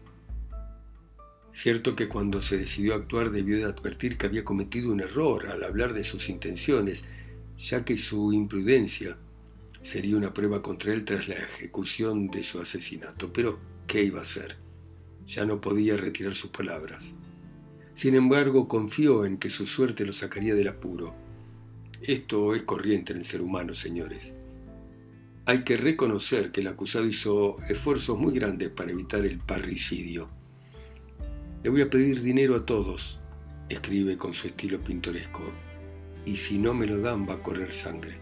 Cierto 1.55 1.95
que 1.95 2.09
cuando 2.09 2.43
se 2.43 2.59
decidió 2.59 2.97
actuar 2.97 3.31
debió 3.31 3.57
de 3.57 3.65
advertir 3.65 4.19
que 4.19 4.27
había 4.27 4.45
cometido 4.45 4.91
un 4.91 5.01
error 5.01 5.47
al 5.47 5.63
hablar 5.63 5.95
de 5.95 6.03
sus 6.03 6.29
intenciones, 6.29 7.05
ya 7.57 7.85
que 7.85 7.97
su 7.97 8.33
imprudencia 8.33 9.17
sería 9.81 10.17
una 10.17 10.35
prueba 10.35 10.63
contra 10.63 10.93
él 10.93 11.05
tras 11.05 11.29
la 11.29 11.37
ejecución 11.37 12.27
de 12.27 12.43
su 12.43 12.59
asesinato. 12.59 13.33
Pero, 13.33 13.61
¿qué 13.87 14.03
iba 14.03 14.19
a 14.19 14.23
hacer? 14.23 14.57
Ya 15.29 15.47
no 15.47 15.61
podía 15.61 15.97
retirar 15.97 16.35
sus 16.35 16.51
palabras. 16.51 17.15
Sin 17.95 18.17
embargo, 18.17 18.67
confió 18.67 19.25
en 19.25 19.39
que 19.39 19.49
su 19.49 19.69
suerte 19.69 20.05
lo 20.05 20.13
sacaría 20.13 20.57
del 20.57 20.67
apuro. 20.67 21.15
Esto 22.03 22.57
es 22.57 22.65
corriente 22.65 23.13
en 23.13 23.19
el 23.19 23.25
ser 23.25 23.41
humano, 23.41 23.75
señores. 23.75 24.35
Hay 25.47 25.63
que 25.63 25.77
reconocer 25.77 26.51
que 26.51 26.63
el 26.63 26.67
acusado 26.67 27.07
hizo 27.07 27.59
esfuerzos 27.69 28.19
muy 28.19 28.35
grandes 28.35 28.71
para 28.71 28.91
evitar 28.91 29.25
el 29.25 29.39
parricidio. 29.39 30.43
Le 31.65 31.71
voy 31.71 31.81
a 31.81 31.89
pedir 31.89 32.21
dinero 32.21 32.57
a 32.57 32.67
todos, 32.67 33.19
escribe 33.71 34.19
con 34.19 34.35
su 34.35 34.49
estilo 34.49 34.85
pintoresco, 34.85 35.45
y 36.27 36.37
si 36.37 36.59
no 36.59 36.75
me 36.75 36.87
lo 36.87 36.99
dan 36.99 37.27
va 37.27 37.37
a 37.37 37.43
correr 37.43 37.73
sangre. 37.73 38.19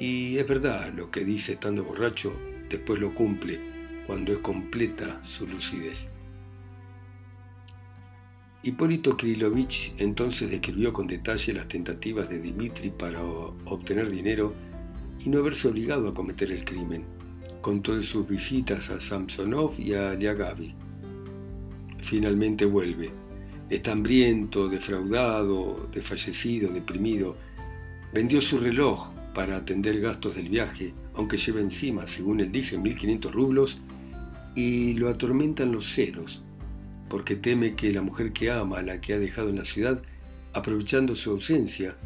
Y 0.00 0.36
es 0.38 0.48
verdad, 0.48 0.92
lo 0.92 1.12
que 1.12 1.24
dice 1.24 1.52
estando 1.52 1.84
borracho, 1.84 2.36
después 2.68 2.98
lo 2.98 3.14
cumple 3.14 3.60
cuando 4.08 4.32
es 4.32 4.38
completa 4.38 5.22
su 5.22 5.46
lucidez. 5.46 6.08
Hipólito 8.64 9.16
Krilovich 9.16 9.94
entonces 9.98 10.50
describió 10.50 10.92
con 10.92 11.06
detalle 11.06 11.52
las 11.52 11.68
tentativas 11.68 12.28
de 12.28 12.40
Dimitri 12.40 12.90
para 12.90 13.22
obtener 13.22 14.10
dinero 14.10 14.52
y 15.24 15.28
no 15.28 15.38
haberse 15.38 15.68
obligado 15.68 16.08
a 16.08 16.14
cometer 16.14 16.50
el 16.50 16.64
crimen. 16.64 17.04
Contó 17.60 17.94
de 17.94 18.02
sus 18.02 18.26
visitas 18.26 18.90
a 18.90 18.98
Samsonov 18.98 19.78
y 19.78 19.94
a 19.94 20.14
Liagavi. 20.14 20.74
Finalmente 22.04 22.66
vuelve. 22.66 23.10
Está 23.70 23.92
hambriento, 23.92 24.68
defraudado, 24.68 25.88
desfallecido, 25.90 26.70
deprimido. 26.70 27.34
Vendió 28.12 28.42
su 28.42 28.58
reloj 28.58 29.14
para 29.34 29.56
atender 29.56 30.02
gastos 30.02 30.36
del 30.36 30.50
viaje, 30.50 30.92
aunque 31.14 31.38
lleva 31.38 31.60
encima, 31.60 32.06
según 32.06 32.40
él 32.40 32.52
dice, 32.52 32.78
1.500 32.78 33.30
rublos, 33.32 33.80
y 34.54 34.92
lo 34.92 35.08
atormentan 35.08 35.72
los 35.72 35.86
celos, 35.86 36.42
porque 37.08 37.36
teme 37.36 37.74
que 37.74 37.90
la 37.90 38.02
mujer 38.02 38.34
que 38.34 38.50
ama, 38.50 38.82
la 38.82 39.00
que 39.00 39.14
ha 39.14 39.18
dejado 39.18 39.48
en 39.48 39.56
la 39.56 39.64
ciudad, 39.64 40.02
aprovechando 40.52 41.16
su 41.16 41.30
ausencia, 41.30 41.96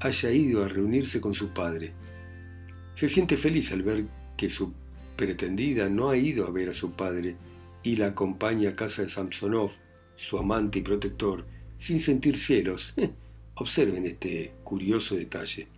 haya 0.00 0.30
ido 0.32 0.62
a 0.62 0.68
reunirse 0.68 1.18
con 1.18 1.32
su 1.32 1.48
padre. 1.54 1.94
Se 2.92 3.08
siente 3.08 3.38
feliz 3.38 3.72
al 3.72 3.82
ver 3.82 4.04
que 4.36 4.50
su 4.50 4.74
pretendida 5.16 5.88
no 5.88 6.10
ha 6.10 6.16
ido 6.18 6.46
a 6.46 6.50
ver 6.50 6.68
a 6.68 6.74
su 6.74 6.92
padre 6.92 7.36
y 7.86 7.94
la 7.94 8.08
acompaña 8.08 8.70
a 8.70 8.74
casa 8.74 9.02
de 9.02 9.08
Samsonov, 9.08 9.70
su 10.16 10.36
amante 10.38 10.80
y 10.80 10.82
protector, 10.82 11.46
sin 11.76 12.00
sentir 12.00 12.36
celos. 12.36 12.94
Observen 13.54 14.04
este 14.04 14.54
curioso 14.64 15.14
detalle. 15.14 15.68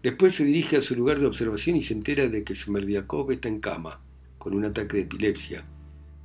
Después 0.00 0.32
se 0.32 0.44
dirige 0.44 0.76
a 0.76 0.80
su 0.80 0.94
lugar 0.94 1.18
de 1.18 1.26
observación 1.26 1.74
y 1.74 1.80
se 1.80 1.92
entera 1.92 2.28
de 2.28 2.44
que 2.44 2.54
Smerdiakov 2.54 3.32
está 3.32 3.48
en 3.48 3.58
cama, 3.58 4.00
con 4.38 4.54
un 4.54 4.64
ataque 4.64 4.98
de 4.98 5.02
epilepsia, 5.02 5.66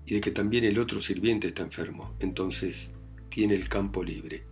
y 0.06 0.14
de 0.14 0.22
que 0.22 0.30
también 0.30 0.64
el 0.64 0.78
otro 0.78 1.02
sirviente 1.02 1.48
está 1.48 1.64
enfermo. 1.64 2.14
Entonces 2.20 2.92
tiene 3.30 3.56
el 3.56 3.68
campo 3.68 4.04
libre. 4.04 4.44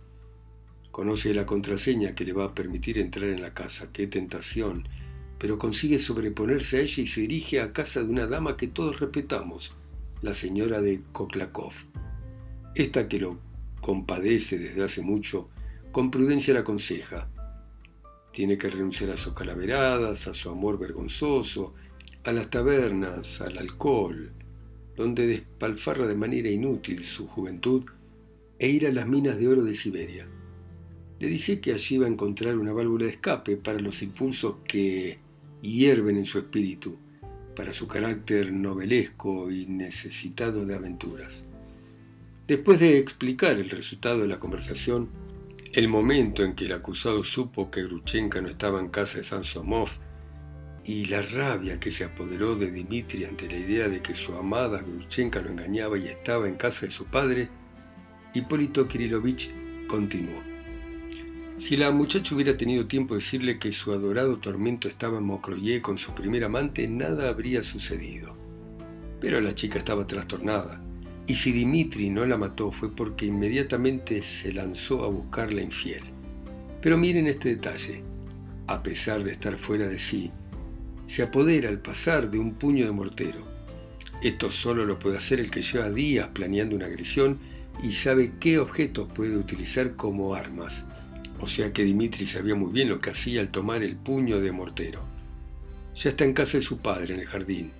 Conoce 0.90 1.34
la 1.34 1.46
contraseña 1.46 2.16
que 2.16 2.24
le 2.24 2.32
va 2.32 2.46
a 2.46 2.54
permitir 2.56 2.98
entrar 2.98 3.30
en 3.30 3.42
la 3.42 3.54
casa. 3.54 3.92
¡Qué 3.92 4.08
tentación! 4.08 4.88
Pero 5.38 5.56
consigue 5.56 6.00
sobreponerse 6.00 6.78
a 6.78 6.80
ella 6.80 7.00
y 7.04 7.06
se 7.06 7.20
dirige 7.20 7.60
a 7.60 7.72
casa 7.72 8.02
de 8.02 8.10
una 8.10 8.26
dama 8.26 8.56
que 8.56 8.66
todos 8.66 8.98
respetamos, 8.98 9.77
la 10.22 10.34
señora 10.34 10.80
de 10.80 11.02
Koklakov. 11.12 11.72
Esta 12.74 13.08
que 13.08 13.18
lo 13.18 13.38
compadece 13.80 14.58
desde 14.58 14.84
hace 14.84 15.02
mucho, 15.02 15.48
con 15.92 16.10
prudencia 16.10 16.54
la 16.54 16.60
aconseja 16.60 17.30
tiene 18.32 18.58
que 18.58 18.70
renunciar 18.70 19.10
a 19.10 19.16
sus 19.16 19.32
calaveradas, 19.32 20.28
a 20.28 20.34
su 20.34 20.50
amor 20.50 20.78
vergonzoso, 20.78 21.74
a 22.24 22.32
las 22.32 22.50
tabernas, 22.50 23.40
al 23.40 23.58
alcohol, 23.58 24.32
donde 24.96 25.26
despalfarra 25.26 26.06
de 26.06 26.14
manera 26.14 26.48
inútil 26.48 27.04
su 27.04 27.26
juventud, 27.26 27.84
e 28.58 28.68
ir 28.68 28.86
a 28.86 28.92
las 28.92 29.06
minas 29.06 29.38
de 29.38 29.48
oro 29.48 29.62
de 29.62 29.74
Siberia. 29.74 30.28
Le 31.18 31.26
dice 31.26 31.60
que 31.60 31.72
allí 31.72 31.98
va 31.98 32.06
a 32.06 32.10
encontrar 32.10 32.56
una 32.58 32.72
válvula 32.72 33.06
de 33.06 33.12
escape 33.12 33.56
para 33.56 33.80
los 33.80 34.02
impulsos 34.02 34.56
que 34.66 35.18
hierven 35.60 36.16
en 36.16 36.24
su 36.24 36.38
espíritu, 36.38 36.96
para 37.58 37.72
su 37.72 37.88
carácter 37.88 38.52
novelesco 38.52 39.50
y 39.50 39.66
necesitado 39.66 40.64
de 40.64 40.76
aventuras. 40.76 41.42
Después 42.46 42.78
de 42.78 42.98
explicar 42.98 43.58
el 43.58 43.68
resultado 43.68 44.20
de 44.20 44.28
la 44.28 44.38
conversación, 44.38 45.08
el 45.72 45.88
momento 45.88 46.44
en 46.44 46.54
que 46.54 46.66
el 46.66 46.72
acusado 46.72 47.24
supo 47.24 47.68
que 47.68 47.82
Gruchenka 47.82 48.40
no 48.40 48.46
estaba 48.46 48.78
en 48.78 48.90
casa 48.90 49.18
de 49.18 49.24
Sansomov 49.24 49.88
y 50.84 51.06
la 51.06 51.20
rabia 51.20 51.80
que 51.80 51.90
se 51.90 52.04
apoderó 52.04 52.54
de 52.54 52.70
Dmitri 52.70 53.24
ante 53.24 53.48
la 53.48 53.56
idea 53.56 53.88
de 53.88 54.02
que 54.02 54.14
su 54.14 54.36
amada 54.36 54.80
Gruchenka 54.80 55.42
lo 55.42 55.50
engañaba 55.50 55.98
y 55.98 56.06
estaba 56.06 56.46
en 56.46 56.54
casa 56.54 56.86
de 56.86 56.92
su 56.92 57.06
padre, 57.06 57.48
Hipólito 58.34 58.86
Kirilovich 58.86 59.50
continuó. 59.88 60.57
Si 61.58 61.76
la 61.76 61.90
muchacha 61.90 62.36
hubiera 62.36 62.56
tenido 62.56 62.86
tiempo 62.86 63.14
de 63.14 63.20
decirle 63.20 63.58
que 63.58 63.72
su 63.72 63.92
adorado 63.92 64.38
tormento 64.38 64.86
estaba 64.86 65.18
en 65.18 65.24
Mokroye 65.24 65.82
con 65.82 65.98
su 65.98 66.14
primer 66.14 66.44
amante, 66.44 66.86
nada 66.86 67.28
habría 67.28 67.64
sucedido. 67.64 68.36
Pero 69.20 69.40
la 69.40 69.54
chica 69.56 69.78
estaba 69.78 70.06
trastornada 70.06 70.80
y 71.26 71.34
si 71.34 71.52
Dimitri 71.52 72.10
no 72.10 72.24
la 72.26 72.38
mató 72.38 72.70
fue 72.70 72.94
porque 72.94 73.26
inmediatamente 73.26 74.22
se 74.22 74.52
lanzó 74.52 75.04
a 75.04 75.08
buscarla 75.08 75.60
infiel. 75.60 76.04
Pero 76.80 76.96
miren 76.96 77.26
este 77.26 77.50
detalle. 77.50 78.02
A 78.66 78.82
pesar 78.82 79.24
de 79.24 79.32
estar 79.32 79.56
fuera 79.56 79.88
de 79.88 79.98
sí, 79.98 80.30
se 81.06 81.22
apodera 81.24 81.68
al 81.68 81.80
pasar 81.80 82.30
de 82.30 82.38
un 82.38 82.54
puño 82.54 82.86
de 82.86 82.92
mortero. 82.92 83.40
Esto 84.22 84.50
solo 84.50 84.86
lo 84.86 84.98
puede 84.98 85.18
hacer 85.18 85.40
el 85.40 85.50
que 85.50 85.62
lleva 85.62 85.90
días 85.90 86.28
planeando 86.28 86.76
una 86.76 86.86
agresión 86.86 87.38
y 87.82 87.92
sabe 87.92 88.32
qué 88.38 88.58
objetos 88.58 89.08
puede 89.12 89.36
utilizar 89.36 89.96
como 89.96 90.34
armas. 90.34 90.84
O 91.40 91.46
sea 91.46 91.72
que 91.72 91.84
Dimitri 91.84 92.26
sabía 92.26 92.54
muy 92.54 92.72
bien 92.72 92.88
lo 92.88 93.00
que 93.00 93.10
hacía 93.10 93.40
al 93.40 93.50
tomar 93.50 93.82
el 93.82 93.96
puño 93.96 94.40
de 94.40 94.52
mortero. 94.52 95.02
Ya 95.94 96.10
está 96.10 96.24
en 96.24 96.32
casa 96.32 96.58
de 96.58 96.62
su 96.62 96.78
padre 96.78 97.14
en 97.14 97.20
el 97.20 97.26
jardín. 97.26 97.72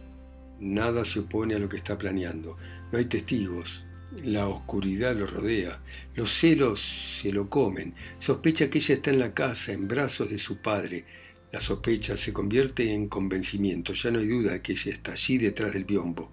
Nada 0.61 1.05
se 1.05 1.21
opone 1.21 1.55
a 1.55 1.59
lo 1.59 1.69
que 1.69 1.77
está 1.77 1.99
planeando. 1.99 2.57
No 2.91 2.99
hay 2.99 3.05
testigos. 3.05 3.85
La 4.25 4.49
oscuridad 4.49 5.15
lo 5.15 5.27
rodea. 5.27 5.81
Los 6.15 6.31
celos 6.31 6.81
se 6.81 7.33
lo 7.33 7.49
comen. 7.51 7.95
Sospecha 8.19 8.71
que 8.71 8.79
ella 8.79 8.95
está 8.95 9.11
en 9.11 9.19
la 9.19 9.35
casa, 9.35 9.73
en 9.73 9.87
brazos 9.87 10.31
de 10.31 10.39
su 10.39 10.59
padre. 10.59 11.05
La 11.53 11.61
sospecha 11.61 12.17
se 12.17 12.33
convierte 12.33 12.93
en 12.93 13.09
convencimiento. 13.09 13.93
Ya 13.93 14.11
no 14.11 14.19
hay 14.19 14.27
duda 14.27 14.53
de 14.53 14.63
que 14.63 14.73
ella 14.73 14.93
está 14.93 15.13
allí 15.13 15.39
detrás 15.39 15.73
del 15.73 15.85
biombo. 15.85 16.31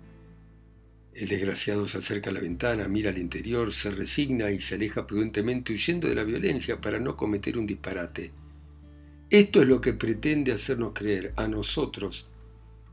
El 1.16 1.30
desgraciado 1.30 1.88
se 1.88 2.00
acerca 2.00 2.30
a 2.30 2.34
la 2.34 2.42
ventana, 2.42 2.90
mira 2.90 3.10
al 3.10 3.18
interior, 3.18 3.72
se 3.72 3.90
resigna 3.90 4.52
y 4.52 4.60
se 4.60 4.76
aleja 4.76 5.08
prudentemente 5.08 5.72
huyendo 5.72 6.10
de 6.10 6.16
la 6.16 6.26
violencia 6.26 6.82
para 6.82 7.00
no 7.00 7.16
cometer 7.16 7.58
un 7.58 7.66
disparate. 7.66 8.32
Esto 9.30 9.62
es 9.62 9.68
lo 9.70 9.80
que 9.80 9.94
pretende 9.94 10.52
hacernos 10.52 10.92
creer 10.94 11.32
a 11.38 11.48
nosotros 11.48 12.28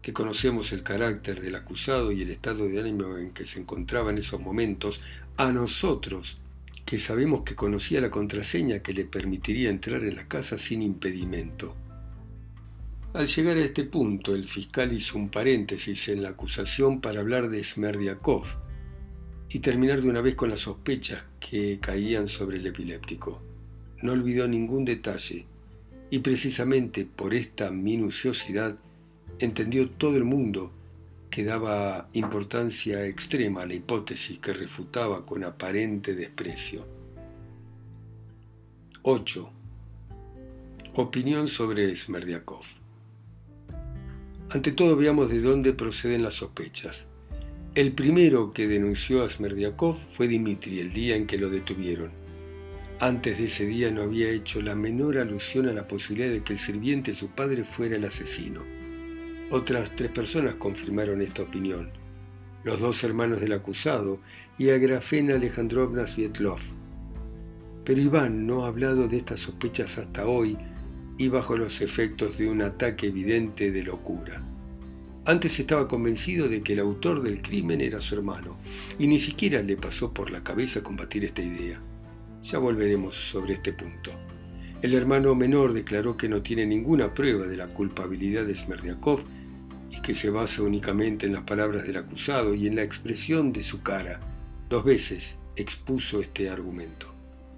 que 0.03 0.13
conocemos 0.13 0.73
el 0.73 0.85
carácter 0.85 1.43
del 1.43 1.57
acusado 1.57 2.13
y 2.13 2.23
el 2.23 2.31
estado 2.31 2.69
de 2.69 2.79
ánimo 2.79 3.19
en 3.19 3.33
que 3.33 3.45
se 3.45 3.59
encontraba 3.59 4.11
en 4.11 4.19
esos 4.19 4.41
momentos, 4.41 5.01
a 5.37 5.51
nosotros, 5.51 6.39
que 6.87 6.99
sabemos 6.99 7.43
que 7.43 7.57
conocía 7.57 8.01
la 8.01 8.11
contraseña 8.11 8.81
que 8.81 8.95
le 8.95 9.05
permitiría 9.05 9.69
entrar 9.69 10.05
en 10.05 10.15
la 10.15 10.29
casa 10.29 10.59
sin 10.59 10.83
impedimento. 10.83 11.75
Al 13.15 13.27
llegar 13.27 13.59
a 13.59 13.65
este 13.65 13.85
punto, 13.85 14.35
el 14.35 14.45
fiscal 14.45 14.91
hizo 14.95 15.19
un 15.19 15.29
paréntesis 15.29 16.09
en 16.09 16.23
la 16.23 16.31
acusación 16.31 17.03
para 17.03 17.21
hablar 17.21 17.51
de 17.51 17.63
Smerdiakov 17.63 18.45
y 19.51 19.59
terminar 19.59 20.01
de 20.01 20.09
una 20.09 20.23
vez 20.23 20.35
con 20.35 20.49
las 20.49 20.61
sospechas 20.61 21.23
que 21.39 21.79
caían 21.79 22.27
sobre 22.27 22.57
el 22.57 22.67
epiléptico. 22.67 23.43
No 24.01 24.13
olvidó 24.13 24.49
ningún 24.49 24.87
detalle 24.87 25.45
y 26.09 26.21
precisamente 26.21 27.05
por 27.05 27.35
esta 27.35 27.71
minuciosidad 27.71 28.79
entendió 29.39 29.91
todo 29.91 30.17
el 30.17 30.25
mundo 30.25 30.73
que 31.29 31.45
daba 31.45 32.09
importancia 32.15 33.07
extrema 33.07 33.63
a 33.63 33.67
la 33.67 33.75
hipótesis 33.75 34.39
que 34.39 34.55
refutaba 34.55 35.27
con 35.27 35.45
aparente 35.45 36.15
desprecio. 36.15 36.87
8. 39.03 39.53
Opinión 40.95 41.47
sobre 41.47 41.95
Smerdiakov. 41.95 42.82
Ante 44.53 44.71
todo 44.71 44.97
veamos 44.97 45.31
de 45.31 45.41
dónde 45.41 45.73
proceden 45.73 46.23
las 46.23 46.35
sospechas. 46.35 47.09
El 47.75 47.93
primero 47.93 48.53
que 48.53 48.69
denunció 48.69 49.23
a 49.23 49.29
Smerdiakov 49.31 49.97
fue 49.97 50.29
Dimitri 50.29 50.79
el 50.79 50.93
día 50.93 51.17
en 51.17 51.27
que 51.27 51.39
lo 51.39 51.49
detuvieron. 51.49 52.11
Antes 53.01 53.39
de 53.39 53.47
ese 53.47 53.65
día 53.65 53.91
no 53.91 54.03
había 54.03 54.29
hecho 54.29 54.61
la 54.61 54.75
menor 54.75 55.17
alusión 55.17 55.71
a 55.71 55.73
la 55.73 55.89
posibilidad 55.89 56.31
de 56.31 56.45
que 56.45 56.53
el 56.53 56.59
sirviente 56.59 57.13
de 57.13 57.17
su 57.17 57.29
padre 57.31 57.65
fuera 57.65 57.97
el 57.97 58.05
asesino. 58.05 58.63
Otras 59.51 59.97
tres 59.97 60.11
personas 60.11 60.57
confirmaron 60.57 61.23
esta 61.23 61.45
opinión, 61.45 61.91
los 62.63 62.79
dos 62.81 63.03
hermanos 63.05 63.41
del 63.41 63.55
acusado 63.55 64.21
y 64.59 64.69
Agrafena 64.69 65.37
Alejandrovna 65.37 66.07
Svietlov. 66.07 66.61
Pero 67.87 68.03
Iván 68.03 68.47
no 68.47 68.67
ha 68.67 68.69
hablado 68.69 69.09
de 69.09 69.17
estas 69.17 69.41
sospechas 69.41 69.97
hasta 69.97 70.27
hoy 70.27 70.59
y 71.23 71.29
bajo 71.29 71.57
los 71.57 71.81
efectos 71.83 72.39
de 72.39 72.51
un 72.51 72.63
ataque 72.63 73.07
evidente 73.07 73.71
de 73.71 73.85
locura. 73.85 74.43
Antes 75.25 75.61
estaba 75.61 75.87
convencido 75.87 76.49
de 76.49 76.65
que 76.65 76.73
el 76.73 76.81
autor 76.81 77.23
del 77.23 77.41
crimen 77.41 77.81
era 77.81 78.01
su 78.01 78.17
hermano, 78.17 78.57
y 78.99 79.07
ni 79.07 79.21
siquiera 79.21 79.63
le 79.63 79.77
pasó 79.77 80.13
por 80.13 80.33
la 80.33 80.43
cabeza 80.43 80.83
combatir 80.83 81.25
esta 81.25 81.41
idea. 81.41 81.81
Ya 82.43 82.59
volveremos 82.59 83.15
sobre 83.15 83.55
este 83.55 83.73
punto. 83.73 84.11
El 84.83 84.95
hermano 84.95 85.37
menor 85.37 85.75
declaró 85.75 86.17
que 86.17 86.29
no 86.29 86.43
tiene 86.43 86.67
ninguna 86.67 87.15
prueba 87.15 87.47
de 87.47 87.57
la 87.57 87.69
culpabilidad 87.69 88.45
de 88.45 88.57
Smerdiakov 88.57 89.21
y 89.93 90.03
que 90.03 90.15
se 90.15 90.29
basa 90.29 90.63
únicamente 90.63 91.27
en 91.27 91.35
las 91.35 91.43
palabras 91.43 91.87
del 91.87 91.99
acusado 91.99 92.53
y 92.53 92.67
en 92.67 92.75
la 92.75 92.83
expresión 92.83 93.53
de 93.53 93.63
su 93.63 93.81
cara. 93.83 94.19
Dos 94.69 94.85
veces 94.85 95.37
expuso 95.55 96.21
este 96.21 96.51
argumento. 96.51 97.15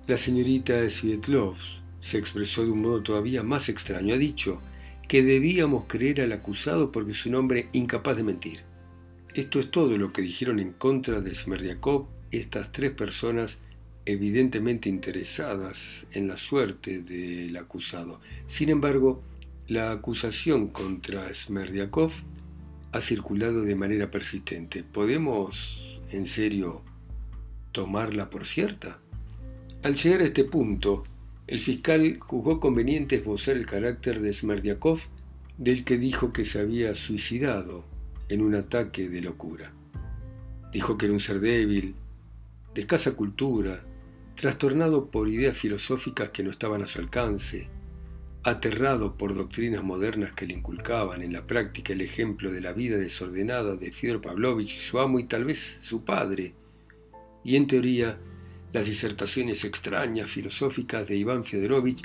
La 0.07 0.18
señorita 0.18 0.90
Svietlov 0.90 1.57
se 2.04 2.18
expresó 2.18 2.62
de 2.62 2.70
un 2.70 2.82
modo 2.82 3.02
todavía 3.02 3.42
más 3.42 3.70
extraño. 3.70 4.14
Ha 4.14 4.18
dicho 4.18 4.60
que 5.08 5.22
debíamos 5.22 5.84
creer 5.86 6.20
al 6.20 6.32
acusado 6.32 6.92
porque 6.92 7.12
es 7.12 7.24
un 7.24 7.34
hombre 7.34 7.70
incapaz 7.72 8.18
de 8.18 8.22
mentir. 8.22 8.60
Esto 9.32 9.58
es 9.58 9.70
todo 9.70 9.96
lo 9.96 10.12
que 10.12 10.20
dijeron 10.20 10.58
en 10.58 10.72
contra 10.72 11.22
de 11.22 11.34
Smerdiakov 11.34 12.06
estas 12.30 12.72
tres 12.72 12.90
personas 12.90 13.60
evidentemente 14.04 14.90
interesadas 14.90 16.06
en 16.12 16.28
la 16.28 16.36
suerte 16.36 17.00
del 17.00 17.56
acusado. 17.56 18.20
Sin 18.44 18.68
embargo, 18.68 19.22
la 19.66 19.90
acusación 19.90 20.68
contra 20.68 21.32
Smerdiakov 21.32 22.12
ha 22.92 23.00
circulado 23.00 23.62
de 23.62 23.76
manera 23.76 24.10
persistente. 24.10 24.82
¿Podemos, 24.82 25.98
en 26.10 26.26
serio, 26.26 26.82
tomarla 27.72 28.28
por 28.28 28.44
cierta? 28.44 29.00
Al 29.82 29.94
llegar 29.94 30.20
a 30.20 30.24
este 30.24 30.44
punto, 30.44 31.04
el 31.46 31.59
fiscal 31.61 32.18
juzgó 32.20 32.59
conveniente 32.59 33.16
esbozar 33.16 33.57
el 33.57 33.66
carácter 33.66 34.20
de 34.20 34.33
Smerdiakov, 34.33 35.00
del 35.59 35.85
que 35.85 35.98
dijo 35.98 36.33
que 36.33 36.44
se 36.44 36.61
había 36.61 36.94
suicidado 36.94 37.85
en 38.28 38.40
un 38.40 38.54
ataque 38.54 39.09
de 39.09 39.20
locura. 39.20 39.72
Dijo 40.72 40.96
que 40.96 41.07
era 41.07 41.12
un 41.12 41.20
ser 41.20 41.40
débil, 41.40 41.94
de 42.74 42.80
escasa 42.80 43.12
cultura, 43.12 43.85
trastornado 44.35 45.11
por 45.11 45.28
ideas 45.28 45.57
filosóficas 45.57 46.30
que 46.30 46.42
no 46.42 46.50
estaban 46.50 46.83
a 46.83 46.87
su 46.87 46.98
alcance, 46.98 47.68
aterrado 48.42 49.16
por 49.16 49.35
doctrinas 49.35 49.85
modernas 49.85 50.33
que 50.33 50.46
le 50.46 50.54
inculcaban 50.54 51.22
en 51.22 51.33
la 51.33 51.46
práctica 51.46 51.92
el 51.92 52.00
ejemplo 52.00 52.50
de 52.50 52.61
la 52.61 52.72
vida 52.72 52.96
desordenada 52.96 53.76
de 53.76 53.92
Fyodor 53.92 54.20
Pavlovich, 54.20 54.78
su 54.78 54.98
amo 54.98 55.18
y 55.18 55.24
tal 55.24 55.44
vez 55.44 55.78
su 55.83 56.04
padre, 56.04 56.54
y 57.44 57.57
en 57.57 57.66
teoría 57.66 58.18
las 58.74 58.87
disertaciones 58.87 59.64
extrañas 59.64 60.28
filosóficas 60.28 61.06
de 61.06 61.16
Iván 61.16 61.44
Fyodorovich, 61.44 62.02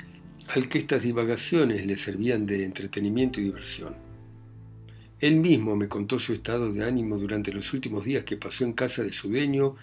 al 0.54 0.68
que 0.68 0.78
estas 0.78 1.02
divagaciones 1.02 1.84
le 1.84 1.96
servían 1.96 2.46
de 2.46 2.64
entretenimiento 2.64 3.40
y 3.40 3.44
diversión. 3.44 3.96
Él 5.18 5.36
mismo 5.40 5.74
me 5.74 5.88
contó 5.88 6.20
su 6.20 6.32
estado 6.32 6.72
de 6.72 6.84
ánimo 6.84 7.18
durante 7.18 7.52
los 7.52 7.74
últimos 7.74 8.04
días 8.04 8.22
que 8.22 8.36
pasó 8.36 8.62
en 8.62 8.72
casa 8.72 9.02
de 9.02 9.12
su 9.12 9.28
dueño 9.28 9.74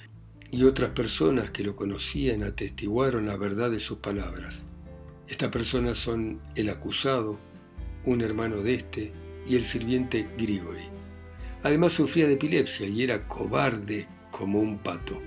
y 0.50 0.64
otras 0.64 0.92
personas 0.92 1.50
que 1.50 1.66
lo 1.66 1.76
conocían 1.76 2.44
atestiguaron 2.44 3.26
la 3.26 3.36
verdad 3.36 3.70
de 3.70 3.82
sus 3.82 3.98
palabras. 3.98 4.64
Estas 5.28 5.52
personas 5.52 5.98
son 5.98 6.40
el 6.56 6.70
acusado, 6.70 7.38
un 8.06 8.22
hermano 8.22 8.62
de 8.62 8.76
este 8.76 9.12
y 9.46 9.58
el 9.58 9.66
sirviente 9.66 10.26
Grigori. 10.38 10.86
Además 11.64 11.92
sufría 11.92 12.28
de 12.28 12.36
epilepsia 12.36 12.88
y 12.88 13.04
era 13.04 13.28
cobarde 13.28 14.08
como 14.32 14.62
un 14.62 14.78
pato. 14.78 15.22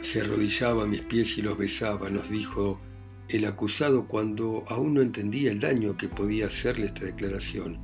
Se 0.00 0.20
arrodillaba 0.20 0.84
a 0.84 0.86
mis 0.86 1.02
pies 1.02 1.38
y 1.38 1.42
los 1.42 1.58
besaba, 1.58 2.08
nos 2.08 2.30
dijo 2.30 2.80
el 3.28 3.44
acusado 3.44 4.06
cuando 4.06 4.64
aún 4.68 4.94
no 4.94 5.02
entendía 5.02 5.50
el 5.50 5.60
daño 5.60 5.96
que 5.96 6.08
podía 6.08 6.46
hacerle 6.46 6.86
esta 6.86 7.04
declaración. 7.04 7.78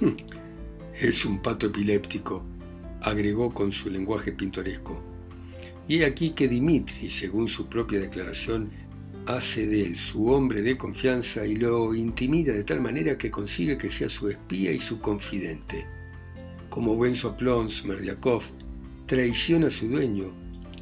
Hm, 0.00 0.14
es 1.00 1.24
un 1.24 1.42
pato 1.42 1.66
epiléptico, 1.66 2.44
agregó 3.02 3.52
con 3.52 3.72
su 3.72 3.90
lenguaje 3.90 4.32
pintoresco. 4.32 5.02
Y 5.86 5.98
he 5.98 6.06
aquí 6.06 6.30
que 6.30 6.48
Dimitri, 6.48 7.10
según 7.10 7.48
su 7.48 7.68
propia 7.68 7.98
declaración, 7.98 8.70
hace 9.26 9.66
de 9.66 9.82
él 9.82 9.96
su 9.96 10.26
hombre 10.28 10.62
de 10.62 10.78
confianza 10.78 11.46
y 11.46 11.56
lo 11.56 11.94
intimida 11.94 12.52
de 12.52 12.64
tal 12.64 12.80
manera 12.80 13.18
que 13.18 13.30
consigue 13.30 13.76
que 13.76 13.90
sea 13.90 14.08
su 14.08 14.28
espía 14.28 14.72
y 14.72 14.78
su 14.78 14.98
confidente. 14.98 15.84
Como 16.70 16.94
buen 16.94 17.14
soplón, 17.14 17.68
Smerdiakov 17.68 18.44
traiciona 19.06 19.66
a 19.66 19.70
su 19.70 19.88
dueño 19.88 20.39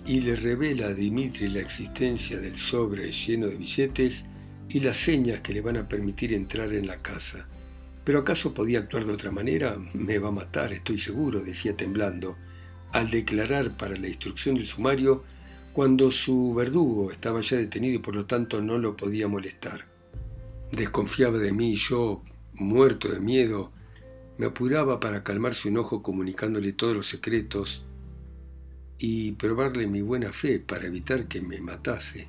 y 0.08 0.22
le 0.22 0.36
revela 0.36 0.86
a 0.86 0.94
Dimitri 0.94 1.50
la 1.50 1.60
existencia 1.60 2.40
del 2.40 2.56
sobre 2.56 3.12
lleno 3.12 3.46
de 3.46 3.56
billetes 3.56 4.24
y 4.70 4.80
las 4.80 4.96
señas 4.96 5.40
que 5.42 5.52
le 5.52 5.60
van 5.60 5.76
a 5.76 5.86
permitir 5.86 6.32
entrar 6.32 6.72
en 6.72 6.86
la 6.86 7.02
casa. 7.02 7.46
¿Pero 8.04 8.20
acaso 8.20 8.54
podía 8.54 8.78
actuar 8.78 9.04
de 9.04 9.12
otra 9.12 9.30
manera? 9.30 9.76
Me 9.92 10.18
va 10.18 10.28
a 10.28 10.32
matar, 10.32 10.72
estoy 10.72 10.96
seguro, 10.96 11.40
decía 11.40 11.76
temblando, 11.76 12.38
al 12.90 13.10
declarar 13.10 13.76
para 13.76 13.96
la 13.96 14.08
instrucción 14.08 14.54
del 14.54 14.64
sumario 14.64 15.24
cuando 15.74 16.10
su 16.10 16.54
verdugo 16.54 17.12
estaba 17.12 17.42
ya 17.42 17.58
detenido 17.58 17.96
y 17.96 18.02
por 18.02 18.16
lo 18.16 18.24
tanto 18.24 18.62
no 18.62 18.78
lo 18.78 18.96
podía 18.96 19.28
molestar. 19.28 19.84
Desconfiaba 20.72 21.36
de 21.36 21.52
mí 21.52 21.72
y 21.72 21.76
yo, 21.76 22.22
muerto 22.54 23.10
de 23.10 23.20
miedo, 23.20 23.72
me 24.38 24.46
apuraba 24.46 25.00
para 25.00 25.22
calmar 25.22 25.52
su 25.52 25.68
enojo 25.68 26.02
comunicándole 26.02 26.72
todos 26.72 26.96
los 26.96 27.06
secretos 27.06 27.84
y 28.98 29.32
probarle 29.32 29.86
mi 29.86 30.02
buena 30.02 30.32
fe 30.32 30.58
para 30.58 30.86
evitar 30.86 31.28
que 31.28 31.40
me 31.40 31.60
matase. 31.60 32.28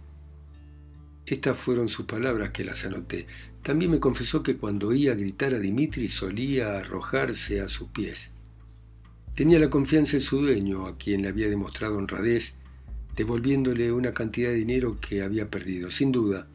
Estas 1.25 1.57
fueron 1.57 1.89
sus 1.89 2.05
palabras 2.05 2.51
que 2.51 2.63
las 2.63 2.85
anoté. 2.85 3.27
También 3.61 3.91
me 3.91 3.99
confesó 3.99 4.41
que 4.41 4.57
cuando 4.57 4.87
oía 4.87 5.13
gritar 5.13 5.53
a 5.53 5.59
Dimitri 5.59 6.09
solía 6.09 6.77
arrojarse 6.77 7.61
a 7.61 7.67
sus 7.67 7.89
pies. 7.89 8.31
Tenía 9.35 9.59
la 9.59 9.69
confianza 9.69 10.17
en 10.17 10.21
su 10.21 10.41
dueño, 10.41 10.85
a 10.85 10.97
quien 10.97 11.21
le 11.21 11.29
había 11.29 11.49
demostrado 11.49 11.97
honradez, 11.97 12.55
devolviéndole 13.15 13.91
una 13.91 14.13
cantidad 14.13 14.49
de 14.49 14.55
dinero 14.55 14.97
que 14.99 15.21
había 15.21 15.49
perdido. 15.49 15.91
Sin 15.91 16.11
duda, 16.11 16.47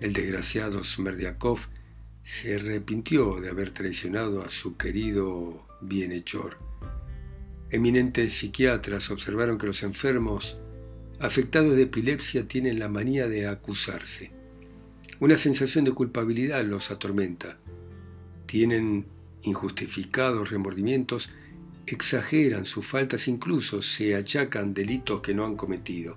el 0.00 0.12
desgraciado 0.12 0.82
Smerdiakov 0.82 1.58
se 2.22 2.56
arrepintió 2.56 3.40
de 3.40 3.50
haber 3.50 3.70
traicionado 3.70 4.42
a 4.42 4.50
su 4.50 4.76
querido 4.76 5.66
bienhechor. 5.80 6.67
Eminentes 7.70 8.32
psiquiatras 8.32 9.10
observaron 9.10 9.58
que 9.58 9.66
los 9.66 9.82
enfermos 9.82 10.56
afectados 11.20 11.76
de 11.76 11.82
epilepsia 11.82 12.48
tienen 12.48 12.78
la 12.78 12.88
manía 12.88 13.28
de 13.28 13.46
acusarse. 13.46 14.30
Una 15.20 15.36
sensación 15.36 15.84
de 15.84 15.92
culpabilidad 15.92 16.64
los 16.64 16.90
atormenta. 16.90 17.58
Tienen 18.46 19.04
injustificados 19.42 20.50
remordimientos, 20.50 21.30
exageran 21.86 22.64
sus 22.64 22.86
faltas, 22.86 23.28
incluso 23.28 23.82
se 23.82 24.14
achacan 24.14 24.72
delitos 24.72 25.20
que 25.20 25.34
no 25.34 25.44
han 25.44 25.56
cometido. 25.56 26.16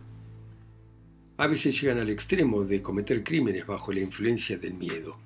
A 1.36 1.48
veces 1.48 1.82
llegan 1.82 1.98
al 1.98 2.10
extremo 2.10 2.64
de 2.64 2.82
cometer 2.82 3.24
crímenes 3.24 3.66
bajo 3.66 3.92
la 3.92 4.00
influencia 4.00 4.58
del 4.58 4.76
miedo. 4.76 5.18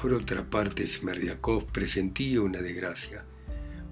Por 0.00 0.12
otra 0.12 0.48
parte, 0.48 0.86
Smerdiakov 0.86 1.66
presentía 1.66 2.40
una 2.40 2.60
desgracia. 2.60 3.24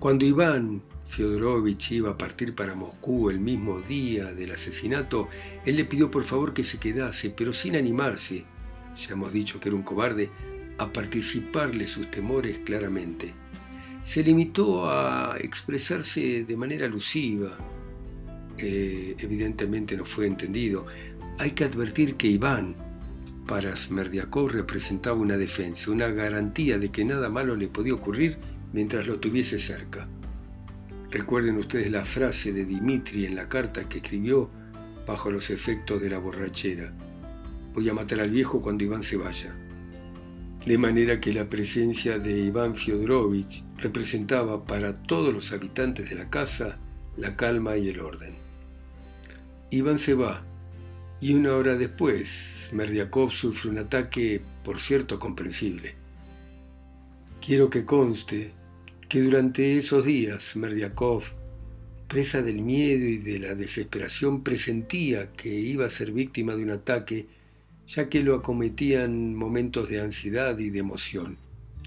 Cuando 0.05 0.27
Iván 0.27 0.83
Fyodorovich 1.07 1.93
iba 1.93 2.11
a 2.11 2.19
partir 2.19 2.55
para 2.55 2.75
Moscú 2.75 3.31
el 3.31 3.40
mismo 3.40 3.81
día 3.81 4.35
del 4.35 4.51
asesinato, 4.51 5.31
él 5.64 5.77
le 5.77 5.87
pidió 5.87 6.11
por 6.11 6.25
favor 6.25 6.53
que 6.53 6.62
se 6.62 6.79
quedase, 6.79 7.31
pero 7.31 7.55
sin 7.55 7.75
animarse, 7.75 8.45
ya 8.95 9.12
hemos 9.14 9.33
dicho 9.33 9.59
que 9.59 9.71
era 9.71 9.77
un 9.77 9.83
cobarde, 9.83 10.29
a 10.77 10.93
participarle 10.93 11.87
sus 11.87 12.11
temores 12.11 12.59
claramente. 12.59 13.33
Se 14.03 14.23
limitó 14.23 14.90
a 14.90 15.38
expresarse 15.40 16.45
de 16.45 16.57
manera 16.59 16.85
alusiva. 16.85 17.57
evidentemente 18.59 19.97
no 19.97 20.05
fue 20.05 20.27
entendido. 20.27 20.85
Hay 21.38 21.53
que 21.53 21.64
advertir 21.64 22.17
que 22.17 22.27
Iván, 22.27 22.77
para 23.47 23.75
Smerdiakov, 23.75 24.51
representaba 24.51 25.17
una 25.17 25.38
defensa, 25.38 25.90
una 25.90 26.09
garantía 26.09 26.79
de 26.79 26.90
que 26.90 27.07
nada 27.07 27.31
malo 27.31 27.57
le 27.57 27.69
podía 27.69 27.95
ocurrir 27.95 28.37
mientras 28.74 29.06
lo 29.06 29.20
tuviese 29.20 29.60
cerca. 29.60 30.08
Recuerden 31.08 31.56
ustedes 31.58 31.92
la 31.92 32.04
frase 32.04 32.52
de 32.52 32.64
Dimitri 32.64 33.24
en 33.24 33.37
la 33.37 33.48
carta 33.48 33.88
que 33.88 33.98
escribió 33.98 34.50
bajo 35.06 35.30
los 35.30 35.50
efectos 35.50 36.02
de 36.02 36.10
la 36.10 36.18
borrachera. 36.18 36.92
Voy 37.72 37.88
a 37.88 37.94
matar 37.94 38.18
al 38.18 38.30
viejo 38.30 38.60
cuando 38.60 38.82
Iván 38.82 39.04
se 39.04 39.16
vaya. 39.16 39.54
De 40.66 40.76
manera 40.76 41.20
que 41.20 41.32
la 41.32 41.48
presencia 41.48 42.18
de 42.18 42.37
Iván 42.37 42.74
Fyodorovich 42.74 43.62
representaba 43.76 44.64
para 44.64 44.92
todos 44.92 45.32
los 45.32 45.52
habitantes 45.52 46.10
de 46.10 46.16
la 46.16 46.28
casa 46.28 46.78
la 47.16 47.37
calma 47.37 47.76
y 47.76 47.90
el 47.90 48.00
orden. 48.00 48.34
Iván 49.70 50.00
se 50.00 50.14
va 50.14 50.44
y 51.20 51.34
una 51.34 51.52
hora 51.54 51.76
después 51.76 52.70
Smerdiakov 52.70 53.30
sufre 53.30 53.70
un 53.70 53.78
ataque, 53.78 54.42
por 54.64 54.80
cierto, 54.80 55.20
comprensible. 55.20 55.94
Quiero 57.40 57.70
que 57.70 57.84
conste 57.84 58.63
que 59.14 59.20
durante 59.20 59.79
esos 59.79 60.07
días 60.07 60.57
Merdiakov, 60.57 61.22
presa 62.09 62.42
del 62.42 62.61
miedo 62.62 63.07
y 63.07 63.18
de 63.18 63.38
la 63.38 63.55
desesperación, 63.55 64.42
presentía 64.42 65.31
que 65.31 65.55
iba 65.55 65.87
a 65.87 65.88
ser 65.88 66.11
víctima 66.11 66.57
de 66.57 66.64
un 66.64 66.72
ataque, 66.72 67.29
ya 67.87 68.09
que 68.09 68.24
lo 68.24 68.35
acometían 68.35 69.37
momentos 69.37 69.88
de 69.88 70.00
ansiedad 70.00 70.59
y 70.59 70.70
de 70.70 70.81
emoción. 70.81 71.37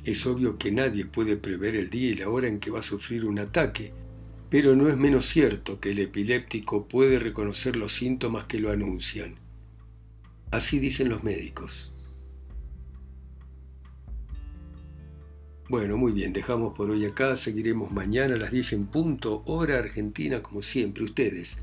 Es 0.05 0.25
obvio 0.25 0.57
que 0.57 0.71
nadie 0.71 1.03
puede 1.03 1.35
prever 1.35 1.75
el 1.75 1.89
día 1.89 2.11
y 2.11 2.13
la 2.13 2.29
hora 2.29 2.47
en 2.47 2.61
que 2.61 2.71
va 2.71 2.79
a 2.79 2.81
sufrir 2.81 3.25
un 3.25 3.39
ataque, 3.39 3.91
pero 4.49 4.77
no 4.77 4.87
es 4.87 4.95
menos 4.95 5.25
cierto 5.25 5.81
que 5.81 5.91
el 5.91 5.99
epiléptico 5.99 6.87
puede 6.87 7.19
reconocer 7.19 7.75
los 7.75 7.91
síntomas 7.91 8.45
que 8.45 8.59
lo 8.59 8.71
anuncian. 8.71 9.35
Así 10.49 10.79
dicen 10.79 11.09
los 11.09 11.25
médicos. 11.25 11.91
Bueno, 15.69 15.97
muy 15.97 16.13
bien, 16.13 16.31
dejamos 16.31 16.73
por 16.75 16.89
hoy 16.91 17.03
acá, 17.03 17.35
seguiremos 17.35 17.91
mañana 17.91 18.35
a 18.35 18.37
las 18.37 18.51
10 18.51 18.71
en 18.71 18.87
punto, 18.87 19.43
hora 19.47 19.79
argentina 19.79 20.41
como 20.41 20.61
siempre, 20.61 21.03
ustedes, 21.03 21.57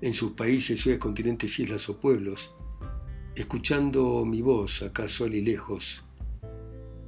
en 0.00 0.14
sus 0.14 0.32
países, 0.32 0.80
ciudades, 0.80 1.02
continentes, 1.02 1.58
islas 1.58 1.86
o 1.90 2.00
pueblos, 2.00 2.54
escuchando 3.34 4.24
mi 4.24 4.40
voz 4.40 4.80
acá 4.80 5.06
sol 5.06 5.34
y 5.34 5.42
lejos, 5.42 6.02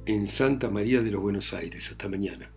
en 0.05 0.27
Santa 0.27 0.69
María 0.69 1.01
de 1.01 1.09
los 1.09 1.19
Buenos 1.19 1.51
Aires. 1.51 1.89
Hasta 1.89 2.07
mañana. 2.07 2.51